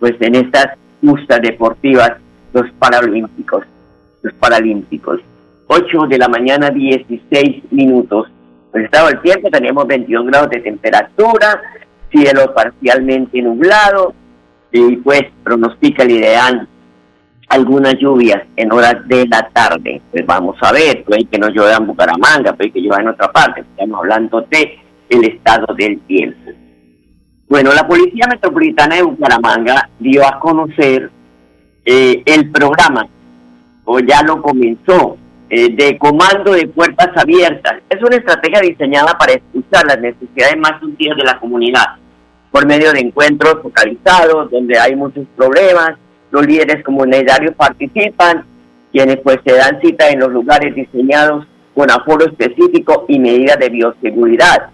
pues 0.00 0.14
en 0.20 0.34
estas 0.34 0.70
justas 1.00 1.40
deportivas, 1.42 2.14
los 2.52 2.68
Paralímpicos 2.78 3.64
los 4.24 4.34
Paralímpicos. 4.34 5.20
8 5.68 6.06
de 6.08 6.18
la 6.18 6.28
mañana, 6.28 6.70
16 6.70 7.70
minutos. 7.70 8.28
Pues 8.72 8.84
estaba 8.84 9.10
el 9.10 9.20
tiempo, 9.20 9.48
teníamos 9.50 9.86
22 9.86 10.26
grados 10.26 10.50
de 10.50 10.60
temperatura, 10.60 11.62
cielo 12.14 12.54
parcialmente 12.54 13.42
nublado, 13.42 14.14
y 14.72 14.96
pues 14.96 15.22
pronostica 15.42 16.02
el 16.02 16.12
ideal 16.12 16.68
algunas 17.48 17.94
lluvias 17.98 18.42
en 18.56 18.72
horas 18.72 18.96
de 19.06 19.26
la 19.28 19.48
tarde. 19.52 20.00
Pues 20.10 20.26
vamos 20.26 20.56
a 20.60 20.72
ver, 20.72 21.04
puede 21.04 21.24
que 21.26 21.38
no 21.38 21.48
llueva 21.48 21.76
en 21.76 21.86
Bucaramanga, 21.86 22.52
puede 22.54 22.72
que 22.72 22.80
llueva 22.80 23.00
en 23.00 23.08
otra 23.08 23.30
parte. 23.30 23.60
Estamos 23.60 23.98
hablando 23.98 24.40
de 24.50 24.78
el 25.08 25.24
estado 25.24 25.74
del 25.74 26.00
tiempo. 26.00 26.50
Bueno, 27.48 27.72
la 27.72 27.86
Policía 27.86 28.26
Metropolitana 28.28 28.96
de 28.96 29.02
Bucaramanga 29.02 29.88
dio 29.98 30.26
a 30.26 30.40
conocer 30.40 31.10
eh, 31.84 32.22
el 32.24 32.50
programa 32.50 33.06
o 33.84 34.00
ya 34.00 34.22
lo 34.22 34.40
comenzó, 34.40 35.18
eh, 35.50 35.68
de 35.74 35.98
comando 35.98 36.52
de 36.52 36.66
puertas 36.66 37.10
abiertas. 37.16 37.74
Es 37.90 38.02
una 38.02 38.16
estrategia 38.16 38.60
diseñada 38.60 39.16
para 39.18 39.34
escuchar 39.34 39.84
las 39.86 40.00
necesidades 40.00 40.56
más 40.56 40.80
sutiles 40.80 41.16
de 41.16 41.24
la 41.24 41.38
comunidad, 41.38 41.96
por 42.54 42.66
medio 42.68 42.92
de 42.92 43.00
encuentros 43.00 43.62
focalizados, 43.62 44.48
donde 44.48 44.78
hay 44.78 44.94
muchos 44.94 45.26
problemas, 45.36 45.94
los 46.30 46.46
líderes 46.46 46.84
comunitarios 46.84 47.52
participan, 47.56 48.44
quienes 48.92 49.16
pues 49.24 49.40
se 49.44 49.54
dan 49.54 49.80
cita 49.80 50.08
en 50.10 50.20
los 50.20 50.30
lugares 50.30 50.72
diseñados 50.72 51.48
con 51.74 51.90
aforo 51.90 52.26
específico 52.26 53.06
y 53.08 53.18
medidas 53.18 53.58
de 53.58 53.70
bioseguridad. 53.70 54.68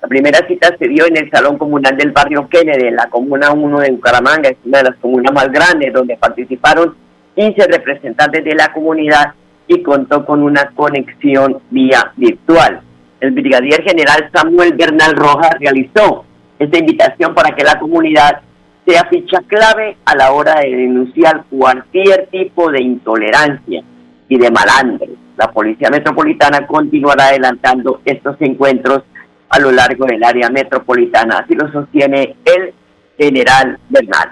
La 0.00 0.08
primera 0.08 0.38
cita 0.48 0.74
se 0.78 0.88
dio 0.88 1.04
en 1.04 1.18
el 1.18 1.30
Salón 1.30 1.58
Comunal 1.58 1.98
del 1.98 2.12
Barrio 2.12 2.48
Kennedy, 2.48 2.86
en 2.86 2.96
la 2.96 3.10
Comuna 3.10 3.52
1 3.52 3.80
de 3.80 3.90
Bucaramanga, 3.90 4.48
es 4.48 4.56
una 4.64 4.78
de 4.78 4.84
las 4.84 4.96
comunas 4.96 5.34
más 5.34 5.52
grandes, 5.52 5.92
donde 5.92 6.16
participaron 6.16 6.94
15 7.36 7.66
representantes 7.66 8.42
de 8.42 8.54
la 8.54 8.72
comunidad 8.72 9.34
y 9.66 9.82
contó 9.82 10.24
con 10.24 10.42
una 10.42 10.70
conexión 10.74 11.60
vía 11.68 12.10
virtual. 12.16 12.80
El 13.20 13.32
brigadier 13.32 13.82
general 13.82 14.30
Samuel 14.32 14.72
Bernal 14.72 15.14
Rojas 15.14 15.56
realizó 15.60 16.24
esta 16.58 16.78
invitación 16.78 17.34
para 17.34 17.54
que 17.54 17.64
la 17.64 17.78
comunidad 17.78 18.40
sea 18.86 19.04
ficha 19.04 19.42
clave 19.46 19.96
a 20.04 20.16
la 20.16 20.32
hora 20.32 20.60
de 20.60 20.70
denunciar 20.70 21.44
cualquier 21.50 22.26
tipo 22.28 22.70
de 22.70 22.80
intolerancia 22.80 23.82
y 24.28 24.38
de 24.38 24.50
malandro. 24.50 25.12
La 25.36 25.50
Policía 25.52 25.90
Metropolitana 25.90 26.66
continuará 26.66 27.28
adelantando 27.28 28.00
estos 28.04 28.36
encuentros 28.40 29.02
a 29.50 29.58
lo 29.58 29.70
largo 29.72 30.04
del 30.06 30.22
área 30.24 30.50
metropolitana, 30.50 31.38
así 31.38 31.54
lo 31.54 31.70
sostiene 31.70 32.36
el 32.44 32.74
general 33.16 33.78
Bernal. 33.88 34.30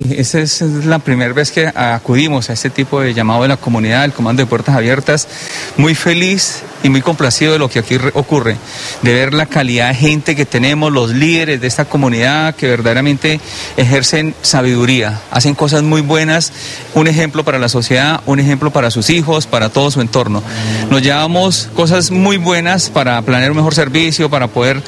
Esa 0.00 0.40
es 0.40 0.60
la 0.60 0.98
primera 0.98 1.32
vez 1.32 1.52
que 1.52 1.68
acudimos 1.68 2.50
a 2.50 2.52
este 2.52 2.68
tipo 2.68 3.00
de 3.00 3.14
llamado 3.14 3.42
de 3.42 3.48
la 3.48 3.56
comunidad, 3.56 4.04
el 4.04 4.12
Comando 4.12 4.42
de 4.42 4.46
Puertas 4.46 4.74
Abiertas. 4.74 5.28
Muy 5.76 5.94
feliz 5.94 6.62
y 6.82 6.88
muy 6.88 7.00
complacido 7.00 7.52
de 7.52 7.60
lo 7.60 7.70
que 7.70 7.78
aquí 7.78 7.96
ocurre, 8.14 8.56
de 9.02 9.14
ver 9.14 9.32
la 9.32 9.46
calidad 9.46 9.90
de 9.90 9.94
gente 9.94 10.34
que 10.34 10.46
tenemos, 10.46 10.92
los 10.92 11.10
líderes 11.10 11.60
de 11.60 11.68
esta 11.68 11.84
comunidad 11.84 12.56
que 12.56 12.66
verdaderamente 12.66 13.40
ejercen 13.76 14.34
sabiduría, 14.42 15.20
hacen 15.30 15.54
cosas 15.54 15.84
muy 15.84 16.00
buenas, 16.00 16.52
un 16.94 17.06
ejemplo 17.06 17.44
para 17.44 17.60
la 17.60 17.68
sociedad, 17.68 18.20
un 18.26 18.40
ejemplo 18.40 18.72
para 18.72 18.90
sus 18.90 19.10
hijos, 19.10 19.46
para 19.46 19.68
todo 19.68 19.92
su 19.92 20.00
entorno. 20.00 20.42
Nos 20.90 21.02
llevamos 21.02 21.68
cosas 21.72 22.10
muy 22.10 22.36
buenas 22.36 22.90
para 22.90 23.22
planear 23.22 23.52
un 23.52 23.58
mejor 23.58 23.76
servicio, 23.76 24.28
para 24.28 24.48
poder 24.48 24.82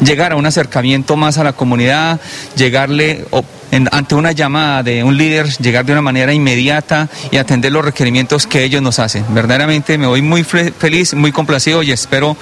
llegar 0.00 0.30
a 0.30 0.36
un 0.36 0.46
acercamiento 0.46 1.16
más 1.16 1.38
a 1.38 1.44
la 1.44 1.54
comunidad, 1.54 2.20
llegarle 2.54 3.26
ante 3.70 4.14
una 4.14 4.32
llamada 4.32 4.82
de 4.82 5.04
un 5.04 5.16
líder, 5.16 5.46
llegar 5.60 5.84
de 5.84 5.92
una 5.92 6.02
manera 6.02 6.32
inmediata 6.32 7.08
y 7.30 7.36
atender 7.36 7.72
los 7.72 7.84
requerimientos 7.84 8.46
que 8.46 8.64
ellos 8.64 8.82
nos 8.82 8.98
hacen. 8.98 9.24
Verdaderamente 9.34 9.98
me 9.98 10.06
voy 10.06 10.22
muy 10.22 10.44
feliz, 10.44 11.14
muy 11.14 11.32
complacido 11.32 11.82
y 11.82 11.90
espero 11.90 12.36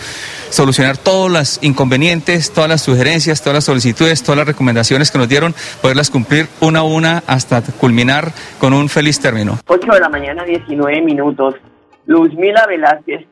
solucionar 0.50 0.96
todos 0.96 1.30
los 1.30 1.62
inconvenientes, 1.62 2.52
todas 2.52 2.70
las 2.70 2.82
sugerencias, 2.82 3.42
todas 3.42 3.54
las 3.56 3.64
solicitudes, 3.64 4.22
todas 4.22 4.38
las 4.38 4.46
recomendaciones 4.46 5.10
que 5.10 5.18
nos 5.18 5.28
dieron, 5.28 5.54
poderlas 5.82 6.10
cumplir 6.10 6.48
una 6.60 6.80
a 6.80 6.84
una 6.84 7.22
hasta 7.26 7.62
culminar 7.62 8.32
con 8.58 8.72
un 8.72 8.88
feliz 8.88 9.20
término. 9.20 9.58
8 9.66 9.92
de 9.92 10.00
la 10.00 10.08
mañana, 10.08 10.44
19 10.44 11.02
minutos. 11.02 11.54
Luzmila 12.06 12.66
Velázquez, 12.66 13.26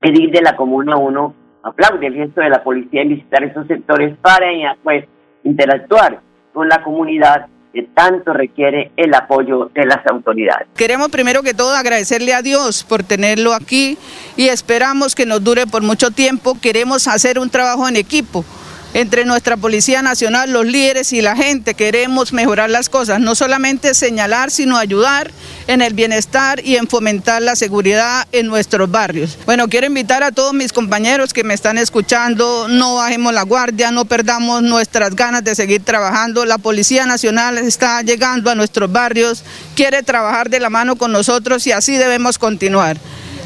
edil 0.00 0.30
de 0.30 0.40
la 0.40 0.56
Comuna 0.56 0.96
1, 0.96 1.34
aplaude 1.64 2.06
el 2.06 2.14
gesto 2.14 2.40
de 2.40 2.48
la 2.48 2.62
policía 2.62 3.02
en 3.02 3.10
visitar 3.10 3.44
esos 3.44 3.66
sectores 3.66 4.16
para 4.22 4.46
pues, 4.82 5.04
interactuar 5.44 6.20
con 6.54 6.68
la 6.68 6.82
comunidad 6.82 7.46
que 7.74 7.82
tanto 7.82 8.32
requiere 8.32 8.92
el 8.96 9.12
apoyo 9.12 9.70
de 9.74 9.84
las 9.84 10.06
autoridades. 10.06 10.68
Queremos 10.76 11.08
primero 11.08 11.42
que 11.42 11.52
todo 11.52 11.74
agradecerle 11.74 12.32
a 12.32 12.40
Dios 12.40 12.84
por 12.84 13.02
tenerlo 13.02 13.52
aquí 13.52 13.98
y 14.36 14.48
esperamos 14.48 15.16
que 15.16 15.26
nos 15.26 15.42
dure 15.42 15.66
por 15.66 15.82
mucho 15.82 16.12
tiempo. 16.12 16.56
Queremos 16.62 17.08
hacer 17.08 17.38
un 17.38 17.50
trabajo 17.50 17.88
en 17.88 17.96
equipo 17.96 18.44
entre 18.94 19.24
nuestra 19.24 19.56
Policía 19.56 20.02
Nacional, 20.02 20.52
los 20.52 20.64
líderes 20.64 21.12
y 21.12 21.20
la 21.20 21.36
gente. 21.36 21.74
Queremos 21.74 22.32
mejorar 22.32 22.70
las 22.70 22.88
cosas, 22.88 23.20
no 23.20 23.34
solamente 23.34 23.92
señalar, 23.92 24.50
sino 24.50 24.78
ayudar 24.78 25.30
en 25.66 25.82
el 25.82 25.94
bienestar 25.94 26.64
y 26.64 26.76
en 26.76 26.86
fomentar 26.86 27.42
la 27.42 27.56
seguridad 27.56 28.26
en 28.32 28.46
nuestros 28.46 28.90
barrios. 28.90 29.36
Bueno, 29.46 29.68
quiero 29.68 29.88
invitar 29.88 30.22
a 30.22 30.30
todos 30.30 30.54
mis 30.54 30.72
compañeros 30.72 31.32
que 31.32 31.44
me 31.44 31.54
están 31.54 31.76
escuchando, 31.76 32.68
no 32.68 32.94
bajemos 32.94 33.34
la 33.34 33.42
guardia, 33.42 33.90
no 33.90 34.04
perdamos 34.04 34.62
nuestras 34.62 35.14
ganas 35.16 35.42
de 35.42 35.54
seguir 35.54 35.82
trabajando. 35.82 36.44
La 36.44 36.58
Policía 36.58 37.04
Nacional 37.04 37.58
está 37.58 38.02
llegando 38.02 38.50
a 38.50 38.54
nuestros 38.54 38.90
barrios, 38.92 39.42
quiere 39.74 40.02
trabajar 40.02 40.48
de 40.50 40.60
la 40.60 40.70
mano 40.70 40.94
con 40.96 41.10
nosotros 41.10 41.66
y 41.66 41.72
así 41.72 41.96
debemos 41.96 42.38
continuar. 42.38 42.96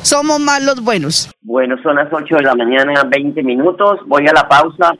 Somos 0.09 0.41
más 0.41 0.63
los 0.63 0.81
buenos. 0.83 1.29
Bueno, 1.43 1.77
son 1.83 1.97
las 1.97 2.11
8 2.11 2.37
de 2.37 2.43
la 2.43 2.55
mañana, 2.55 3.05
20 3.05 3.43
minutos. 3.43 4.01
Voy 4.07 4.27
a 4.27 4.33
la 4.33 4.49
pausa. 4.49 4.95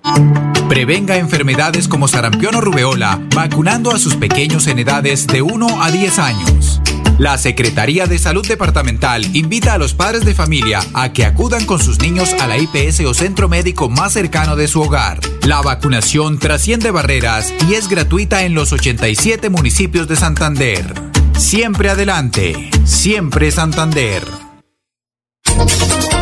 Prevenga 0.69 1.17
enfermedades 1.17 1.89
como 1.89 2.09
sarampión 2.09 2.55
o 2.57 2.61
rubeola 2.61 3.19
vacunando 3.35 3.91
a 3.91 3.97
sus 3.97 4.17
pequeños 4.17 4.67
en 4.67 4.81
edades 4.81 5.27
de 5.27 5.41
1 5.41 5.67
a 5.83 5.91
10 5.91 6.19
años. 6.19 6.83
La 7.19 7.39
Secretaría 7.39 8.07
de 8.07 8.19
Salud 8.19 8.47
Departamental 8.47 9.25
invita 9.35 9.73
a 9.73 9.79
los 9.79 9.95
padres 9.95 10.27
de 10.27 10.35
familia 10.35 10.81
a 10.93 11.11
que 11.11 11.25
acudan 11.25 11.65
con 11.65 11.79
sus 11.79 12.03
niños 12.03 12.35
a 12.43 12.47
la 12.47 12.59
IPS 12.59 13.01
o 13.07 13.15
centro 13.15 13.49
médico 13.49 13.89
más 13.89 14.13
cercano 14.13 14.57
de 14.57 14.69
su 14.69 14.83
hogar. 14.83 15.21
La 15.47 15.63
vacunación 15.63 16.39
trasciende 16.39 16.91
barreras 16.91 17.55
y 17.67 17.77
es 17.77 17.89
gratuita 17.89 18.43
en 18.43 18.53
los 18.53 18.75
87 18.75 19.49
municipios 19.49 20.07
de 20.07 20.17
Santander. 20.17 20.85
Siempre 21.33 21.89
adelante, 21.89 22.71
siempre 22.85 23.51
Santander. 23.51 24.48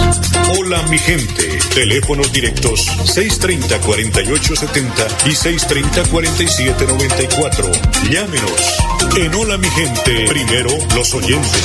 Hola 0.59 0.83
mi 0.91 0.99
gente, 0.99 1.61
teléfonos 1.75 2.33
directos 2.33 2.89
630-4870 3.05 5.27
y 5.27 5.31
630-4794. 5.31 8.11
Llámenos. 8.11 8.75
En 9.17 9.33
Hola 9.35 9.57
mi 9.59 9.69
gente, 9.71 10.27
primero 10.29 10.71
los 10.95 11.15
oyentes. 11.15 11.63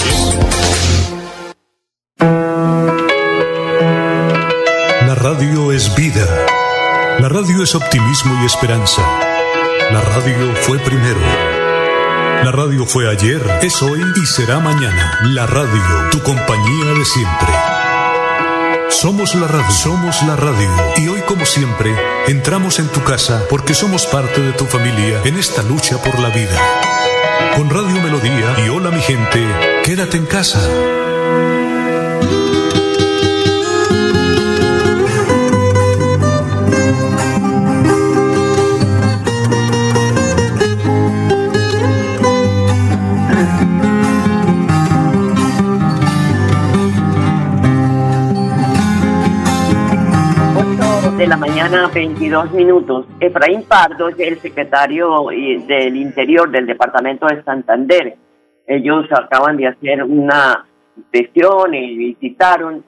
La 5.08 5.16
radio 5.16 5.72
es 5.72 5.96
vida. 5.96 6.28
La 7.20 7.28
radio 7.28 7.62
es 7.62 7.76
optimismo 7.76 8.42
y 8.42 8.46
esperanza. 8.46 9.02
La 9.92 10.00
radio 10.00 10.56
fue 10.62 10.80
primero. 10.80 11.20
La 12.46 12.52
radio 12.54 12.86
fue 12.86 13.10
ayer, 13.10 13.42
es 13.62 13.82
hoy 13.82 14.02
y 14.16 14.26
será 14.26 14.60
mañana. 14.60 15.20
La 15.24 15.46
radio, 15.46 16.10
tu 16.12 16.24
compañía 16.24 16.94
de 16.94 17.04
siempre. 17.04 17.50
Somos 18.90 19.36
la 19.36 19.48
radio, 19.48 19.70
somos 19.70 20.24
la 20.24 20.38
radio. 20.38 20.70
Y 20.96 21.10
hoy 21.10 21.20
como 21.28 21.46
siempre, 21.46 21.94
entramos 22.28 22.80
en 22.80 22.88
tu 22.88 23.04
casa 23.04 23.44
porque 23.50 23.74
somos 23.74 24.06
parte 24.06 24.40
de 24.40 24.54
tu 24.54 24.66
familia 24.66 25.22
en 25.26 25.38
esta 25.38 25.62
lucha 25.62 26.02
por 26.02 26.20
la 26.20 26.30
vida. 26.30 26.58
Con 27.58 27.70
Radio 27.70 28.02
Melodía 28.02 28.56
y 28.66 28.70
Hola 28.70 28.92
mi 28.92 29.02
gente, 29.02 29.46
quédate 29.84 30.16
en 30.16 30.26
casa. 30.26 30.62
De 51.20 51.28
la 51.28 51.36
mañana, 51.36 51.92
22 51.94 52.54
minutos. 52.54 53.06
Efraín 53.20 53.64
Pardo 53.64 54.08
es 54.08 54.18
el 54.20 54.40
secretario 54.40 55.26
del 55.68 55.98
Interior 55.98 56.50
del 56.50 56.66
Departamento 56.66 57.28
de 57.28 57.44
Santander. 57.44 58.16
Ellos 58.66 59.06
acaban 59.12 59.58
de 59.58 59.68
hacer 59.68 60.02
una 60.02 60.66
inspección 60.96 61.74
y 61.74 61.98
visitaron 61.98 62.86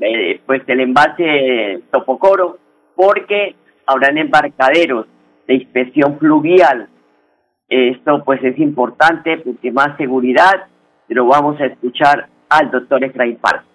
eh, 0.00 0.40
pues 0.46 0.62
el 0.66 0.80
embalse 0.80 1.82
Topocoro 1.90 2.56
porque 2.96 3.56
habrán 3.84 4.16
embarcaderos 4.16 5.06
de 5.46 5.56
inspección 5.56 6.18
fluvial. 6.18 6.88
Esto 7.68 8.24
pues 8.24 8.42
es 8.42 8.58
importante 8.58 9.36
porque 9.36 9.70
más 9.70 9.98
seguridad, 9.98 10.64
pero 11.06 11.26
vamos 11.26 11.60
a 11.60 11.66
escuchar 11.66 12.28
al 12.48 12.70
doctor 12.70 13.04
Efraín 13.04 13.36
Pardo. 13.36 13.71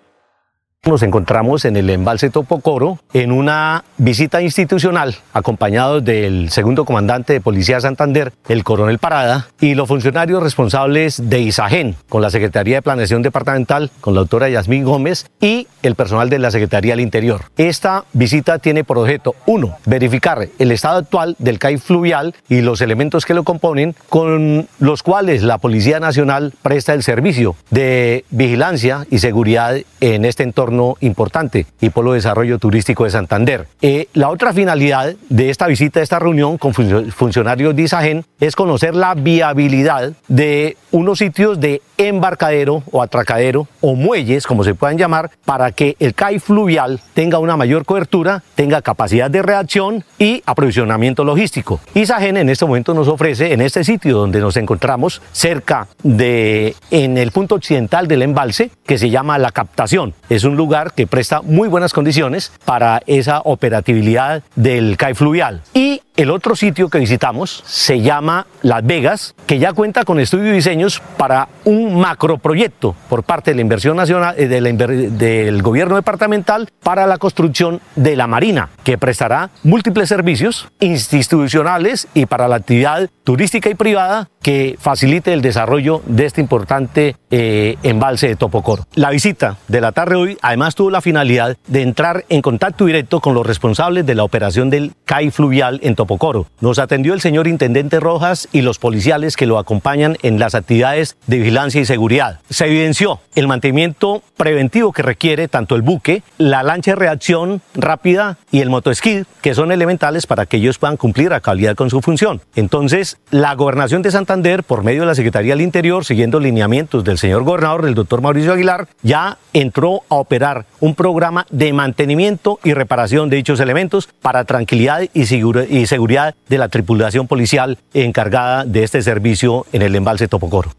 Nos 0.85 1.03
encontramos 1.03 1.65
en 1.65 1.75
el 1.75 1.89
embalse 1.89 2.29
Topocoro 2.29 2.99
en 3.11 3.33
una 3.33 3.83
visita 3.97 4.41
institucional 4.41 5.15
acompañados 5.33 6.05
del 6.05 6.49
segundo 6.49 6.85
comandante 6.85 7.33
de 7.33 7.41
Policía 7.41 7.75
de 7.75 7.81
Santander, 7.81 8.31
el 8.47 8.63
coronel 8.63 8.97
Parada, 8.97 9.47
y 9.59 9.75
los 9.75 9.89
funcionarios 9.89 10.41
responsables 10.41 11.29
de 11.29 11.41
ISAGEN, 11.41 11.97
con 12.07 12.21
la 12.21 12.29
Secretaría 12.29 12.77
de 12.77 12.81
Planeación 12.83 13.21
Departamental, 13.21 13.91
con 13.99 14.13
la 14.13 14.21
doctora 14.21 14.47
Yasmín 14.47 14.85
Gómez 14.85 15.25
y 15.41 15.67
el 15.83 15.95
personal 15.95 16.29
de 16.29 16.39
la 16.39 16.51
Secretaría 16.51 16.93
del 16.93 17.01
Interior. 17.01 17.41
Esta 17.57 18.05
visita 18.13 18.59
tiene 18.59 18.85
por 18.85 18.97
objeto, 18.97 19.35
uno, 19.45 19.79
verificar 19.85 20.47
el 20.57 20.71
estado 20.71 20.99
actual 20.99 21.35
del 21.37 21.59
CAI 21.59 21.79
fluvial 21.79 22.33
y 22.47 22.61
los 22.61 22.79
elementos 22.79 23.25
que 23.25 23.33
lo 23.33 23.43
componen, 23.43 23.93
con 24.07 24.69
los 24.79 25.03
cuales 25.03 25.43
la 25.43 25.57
Policía 25.57 25.99
Nacional 25.99 26.53
presta 26.61 26.93
el 26.93 27.03
servicio 27.03 27.55
de 27.71 28.23
vigilancia 28.29 29.05
y 29.11 29.19
seguridad 29.19 29.75
en 29.99 30.23
este 30.23 30.43
entorno 30.43 30.66
importante 30.99 31.65
y 31.81 31.89
por 31.89 32.05
lo 32.05 32.13
desarrollo 32.13 32.59
turístico 32.59 33.03
de 33.03 33.11
Santander. 33.11 33.67
Eh, 33.81 34.07
la 34.13 34.29
otra 34.29 34.53
finalidad 34.53 35.15
de 35.29 35.49
esta 35.49 35.67
visita, 35.67 35.99
de 35.99 36.03
esta 36.03 36.19
reunión 36.19 36.57
con 36.57 36.73
funcionarios 36.73 37.75
de 37.75 37.81
ISAGEN, 37.83 38.25
es 38.39 38.55
conocer 38.55 38.95
la 38.95 39.13
viabilidad 39.15 40.13
de 40.27 40.77
unos 40.91 41.19
sitios 41.19 41.59
de 41.59 41.81
embarcadero 41.97 42.83
o 42.91 43.01
atracadero 43.01 43.67
o 43.81 43.95
muelles, 43.95 44.45
como 44.45 44.63
se 44.63 44.75
puedan 44.75 44.97
llamar, 44.97 45.31
para 45.45 45.71
que 45.71 45.95
el 45.99 46.13
CAI 46.13 46.39
fluvial 46.39 46.99
tenga 47.13 47.39
una 47.39 47.57
mayor 47.57 47.85
cobertura, 47.85 48.43
tenga 48.55 48.81
capacidad 48.81 49.29
de 49.29 49.41
reacción 49.41 50.03
y 50.19 50.43
aprovisionamiento 50.45 51.23
logístico. 51.23 51.79
ISAGEN 51.93 52.37
en 52.37 52.49
este 52.49 52.65
momento 52.65 52.93
nos 52.93 53.07
ofrece 53.07 53.53
en 53.53 53.61
este 53.61 53.83
sitio 53.83 54.17
donde 54.17 54.39
nos 54.39 54.57
encontramos 54.57 55.21
cerca 55.31 55.87
de 56.03 56.75
en 56.91 57.17
el 57.17 57.31
punto 57.31 57.55
occidental 57.55 58.07
del 58.07 58.21
embalse 58.21 58.71
que 58.85 58.97
se 58.97 59.09
llama 59.09 59.37
La 59.37 59.51
Captación. 59.51 60.13
Es 60.29 60.43
un 60.43 60.55
lugar 60.57 60.93
que 60.93 61.07
presta 61.07 61.41
muy 61.41 61.69
buenas 61.69 61.93
condiciones 61.93 62.51
para 62.65 63.01
esa 63.07 63.41
operatividad 63.43 64.43
del 64.55 64.97
CAI 64.97 65.13
fluvial. 65.13 65.61
Y 65.73 66.01
el 66.17 66.31
otro 66.31 66.55
sitio 66.55 66.89
que 66.89 66.97
visitamos 66.97 67.63
se 67.65 68.01
llama 68.01 68.47
Las 68.63 68.83
Vegas, 68.83 69.35
que 69.45 69.59
ya 69.59 69.71
cuenta 69.73 70.03
con 70.03 70.19
estudios 70.19 70.47
y 70.47 70.55
diseños 70.55 70.99
para 71.15 71.47
un 71.63 71.99
macroproyecto 71.99 72.95
por 73.07 73.21
parte 73.21 73.51
de 73.51 73.55
la 73.55 73.61
inversión 73.61 73.95
nacional 73.95 74.33
eh, 74.37 74.47
del 74.47 75.61
gobierno 75.61 75.95
departamental 75.95 76.69
para 76.81 77.05
la 77.05 77.19
construcción 77.19 77.81
de 77.95 78.15
la 78.15 78.25
marina, 78.25 78.69
que 78.83 78.97
prestará 78.97 79.51
múltiples 79.61 80.09
servicios 80.09 80.67
institucionales 80.79 82.07
y 82.15 82.25
para 82.25 82.47
la 82.47 82.55
actividad 82.55 83.09
turística 83.23 83.69
y 83.69 83.75
privada 83.75 84.29
que 84.41 84.75
facilite 84.79 85.33
el 85.33 85.41
desarrollo 85.41 86.01
de 86.07 86.25
este 86.25 86.41
importante 86.41 87.15
eh, 87.29 87.75
embalse 87.83 88.29
de 88.29 88.35
Topocor. 88.35 88.85
La 88.95 89.11
visita 89.11 89.57
de 89.67 89.81
la 89.81 89.91
tarde 89.91 90.15
hoy 90.15 90.37
además 90.41 90.73
tuvo 90.73 90.89
la 90.89 91.01
finalidad 91.01 91.57
de 91.67 91.81
entrar 91.83 92.25
en 92.29 92.41
contacto 92.41 92.85
directo 92.85 93.19
con 93.19 93.35
los 93.35 93.45
responsables 93.45 94.05
de 94.05 94.15
la 94.15 94.23
operación 94.23 94.69
del 94.69 94.93
CAI 95.05 95.29
fluvial 95.29 95.79
en 95.83 95.95
Topocor 95.95 96.06
Pocoro. 96.07 96.47
Nos 96.61 96.79
atendió 96.79 97.13
el 97.13 97.21
señor 97.21 97.47
Intendente 97.47 97.99
Rojas 97.99 98.47
y 98.51 98.61
los 98.61 98.79
policiales 98.79 99.35
que 99.35 99.45
lo 99.45 99.59
acompañan 99.59 100.17
en 100.23 100.39
las 100.39 100.55
actividades 100.55 101.15
de 101.27 101.37
vigilancia 101.37 101.81
y 101.81 101.85
seguridad. 101.85 102.39
Se 102.49 102.65
evidenció 102.65 103.19
el 103.35 103.47
mantenimiento 103.47 104.23
preventivo 104.35 104.91
que 104.91 105.03
requiere 105.03 105.47
tanto 105.47 105.75
el 105.75 105.81
buque, 105.81 106.23
la 106.37 106.63
lancha 106.63 106.91
de 106.91 106.95
reacción 106.95 107.61
rápida 107.75 108.37
y 108.51 108.61
el 108.61 108.69
motoesquí, 108.69 109.23
que 109.41 109.53
son 109.53 109.71
elementales 109.71 110.25
para 110.25 110.45
que 110.45 110.57
ellos 110.57 110.79
puedan 110.79 110.97
cumplir 110.97 111.33
a 111.33 111.41
cabalidad 111.41 111.75
con 111.75 111.89
su 111.89 112.01
función. 112.01 112.41
Entonces, 112.55 113.17
la 113.29 113.53
gobernación 113.55 114.01
de 114.01 114.11
Santander, 114.11 114.63
por 114.63 114.83
medio 114.83 115.01
de 115.01 115.07
la 115.07 115.15
Secretaría 115.15 115.53
del 115.53 115.61
Interior, 115.61 116.05
siguiendo 116.05 116.39
lineamientos 116.39 117.03
del 117.03 117.17
señor 117.17 117.43
gobernador, 117.43 117.83
del 117.83 117.95
doctor 117.95 118.21
Mauricio 118.21 118.53
Aguilar, 118.53 118.87
ya 119.01 119.37
entró 119.53 120.01
a 120.09 120.15
operar 120.15 120.65
un 120.79 120.95
programa 120.95 121.45
de 121.49 121.73
mantenimiento 121.73 122.59
y 122.63 122.73
reparación 122.73 123.29
de 123.29 123.37
dichos 123.37 123.59
elementos 123.59 124.09
para 124.21 124.45
tranquilidad 124.45 125.01
y 125.13 125.25
seguridad 125.25 125.65
seguridad 125.97 126.35
de 126.47 126.59
la 126.59 126.69
tripulación 126.69 127.27
policial 127.27 127.79
encargada 127.91 128.65
de 128.65 128.83
este 128.83 129.01
servicio 129.01 129.65
en 129.73 129.81
el 129.81 129.95
embalse 129.95 130.27
Topocoro. 130.27 130.69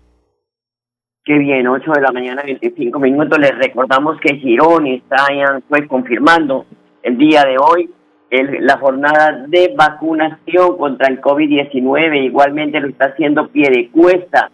Qué 1.24 1.36
bien, 1.36 1.66
8 1.66 1.90
de 1.90 2.00
la 2.00 2.12
mañana, 2.12 2.42
25 2.44 3.00
minutos. 3.00 3.36
Les 3.36 3.58
recordamos 3.58 4.16
que 4.20 4.36
Girón 4.36 4.86
está 4.86 5.26
pues, 5.68 5.88
confirmando 5.88 6.66
el 7.02 7.18
día 7.18 7.42
de 7.42 7.56
hoy 7.58 7.90
el, 8.30 8.64
la 8.64 8.78
jornada 8.78 9.44
de 9.48 9.74
vacunación 9.76 10.78
contra 10.78 11.08
el 11.08 11.20
COVID-19. 11.20 12.24
Igualmente 12.24 12.78
lo 12.78 12.86
está 12.86 13.06
haciendo 13.06 13.48
pie 13.48 13.70
de 13.70 13.90
cuesta, 13.90 14.52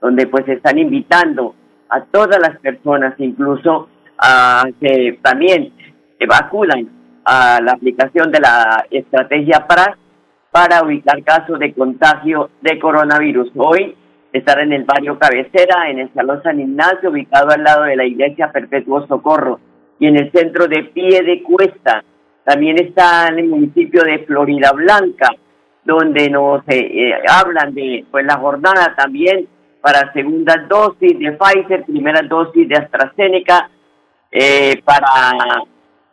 donde 0.00 0.26
pues 0.28 0.48
están 0.48 0.78
invitando 0.78 1.54
a 1.90 2.00
todas 2.04 2.40
las 2.40 2.58
personas, 2.60 3.14
incluso 3.18 3.90
a 4.16 4.64
que 4.80 5.18
también 5.20 5.74
se 6.18 6.26
vacunan 6.26 6.88
a 7.26 7.60
la 7.60 7.72
aplicación 7.72 8.32
de 8.32 8.40
la 8.40 8.86
estrategia 8.90 9.66
PRAS 9.66 9.98
para 10.56 10.82
ubicar 10.82 11.22
casos 11.22 11.58
de 11.58 11.74
contagio 11.74 12.48
de 12.62 12.78
coronavirus. 12.78 13.50
Hoy 13.56 13.94
estar 14.32 14.58
en 14.58 14.72
el 14.72 14.84
barrio 14.84 15.18
Cabecera, 15.18 15.90
en 15.90 15.98
el 15.98 16.10
Salón 16.14 16.42
San 16.42 16.58
Ignacio, 16.58 17.10
ubicado 17.10 17.50
al 17.50 17.62
lado 17.62 17.82
de 17.82 17.94
la 17.94 18.06
Iglesia 18.06 18.50
Perpetuo 18.50 19.06
Socorro, 19.06 19.60
y 19.98 20.06
en 20.06 20.16
el 20.16 20.32
centro 20.32 20.66
de 20.66 20.84
Pie 20.84 21.20
de 21.24 21.42
Cuesta. 21.42 22.02
También 22.42 22.80
está 22.82 23.28
en 23.28 23.40
el 23.40 23.48
municipio 23.48 24.02
de 24.02 24.20
Florida 24.20 24.72
Blanca, 24.72 25.28
donde 25.84 26.30
nos 26.30 26.62
eh, 26.68 26.86
eh, 26.90 27.12
hablan 27.28 27.74
de 27.74 28.06
pues 28.10 28.24
la 28.24 28.38
jornada 28.38 28.94
también 28.96 29.46
para 29.82 30.10
segunda 30.14 30.56
dosis 30.70 31.18
de 31.18 31.32
Pfizer, 31.32 31.84
primera 31.84 32.22
dosis 32.22 32.66
de 32.66 32.76
AstraZeneca, 32.76 33.68
eh, 34.32 34.80
para 34.82 35.34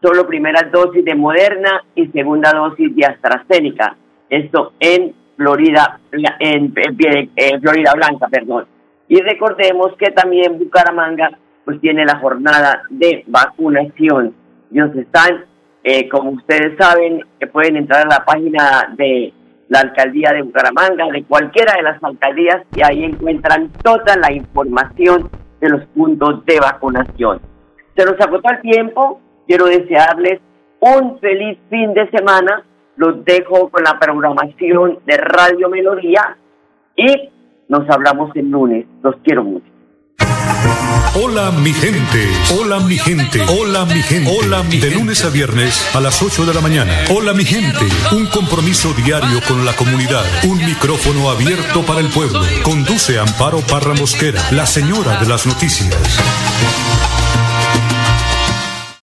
solo 0.01 0.27
primera 0.27 0.63
dosis 0.63 1.05
de 1.05 1.15
Moderna 1.15 1.81
y 1.95 2.07
segunda 2.07 2.51
dosis 2.51 2.93
de 2.93 3.05
AstraZeneca 3.05 3.95
esto 4.29 4.73
en 4.79 5.13
Florida, 5.35 5.99
en, 6.39 6.73
Florida 6.73 7.93
Blanca, 7.95 8.27
perdón. 8.29 8.65
Y 9.07 9.21
recordemos 9.21 9.93
que 9.97 10.11
también 10.11 10.57
Bucaramanga 10.59 11.37
pues 11.65 11.79
tiene 11.81 12.05
la 12.05 12.19
jornada 12.19 12.83
de 12.89 13.23
vacunación. 13.27 14.33
Ellos 14.71 14.95
están 14.95 15.45
Eh, 15.85 16.07
como 16.07 16.31
ustedes 16.31 16.77
saben, 16.79 17.25
que 17.39 17.47
pueden 17.47 17.75
entrar 17.75 18.05
a 18.05 18.19
la 18.19 18.23
página 18.23 18.93
de 18.95 19.33
la 19.67 19.81
alcaldía 19.81 20.31
de 20.31 20.41
Bucaramanga, 20.43 21.07
de 21.11 21.25
cualquiera 21.25 21.73
de 21.75 21.83
las 21.83 22.01
alcaldías, 22.01 22.63
y 22.73 22.81
ahí 22.81 23.03
encuentran 23.03 23.69
toda 23.83 24.15
la 24.15 24.31
información 24.31 25.29
de 25.59 25.69
los 25.69 25.85
puntos 25.87 26.45
de 26.45 26.57
vacunación. 26.57 27.41
Se 27.97 28.05
nos 28.05 28.17
agotó 28.21 28.49
el 28.49 28.61
tiempo, 28.61 29.19
quiero 29.45 29.65
desearles 29.65 30.39
un 30.79 31.19
feliz 31.19 31.57
fin 31.69 31.93
de 31.93 32.09
semana, 32.11 32.63
los 32.95 33.23
dejo 33.25 33.69
con 33.69 33.83
la 33.83 33.99
programación 33.99 34.99
de 35.05 35.17
Radio 35.17 35.69
Melodía 35.69 36.37
y 36.95 37.29
nos 37.67 37.89
hablamos 37.89 38.31
el 38.35 38.49
lunes, 38.49 38.85
los 39.01 39.15
quiero 39.23 39.43
mucho. 39.43 39.73
Hola 41.15 41.51
mi 41.51 41.71
gente, 41.73 42.27
hola 42.57 42.79
mi 42.79 42.97
gente, 42.97 43.39
hola 43.41 43.85
mi 43.85 44.01
gente, 44.01 44.31
hola 44.31 44.63
mi 44.63 44.77
De 44.77 44.89
lunes 44.91 45.23
a 45.23 45.29
viernes 45.29 45.95
a 45.95 45.99
las 45.99 46.21
8 46.23 46.45
de 46.45 46.53
la 46.55 46.61
mañana. 46.61 46.91
Hola 47.15 47.33
mi 47.33 47.45
gente, 47.45 47.85
un 48.13 48.25
compromiso 48.27 48.93
diario 48.93 49.39
con 49.47 49.63
la 49.63 49.75
comunidad, 49.75 50.23
un 50.43 50.57
micrófono 50.57 51.29
abierto 51.29 51.83
para 51.83 51.99
el 51.99 52.09
pueblo. 52.09 52.41
Conduce 52.63 53.19
Amparo 53.19 53.59
Parra 53.59 53.93
Mosquera, 53.93 54.41
la 54.51 54.65
señora 54.65 55.19
de 55.19 55.27
las 55.27 55.45
noticias. 55.45 55.93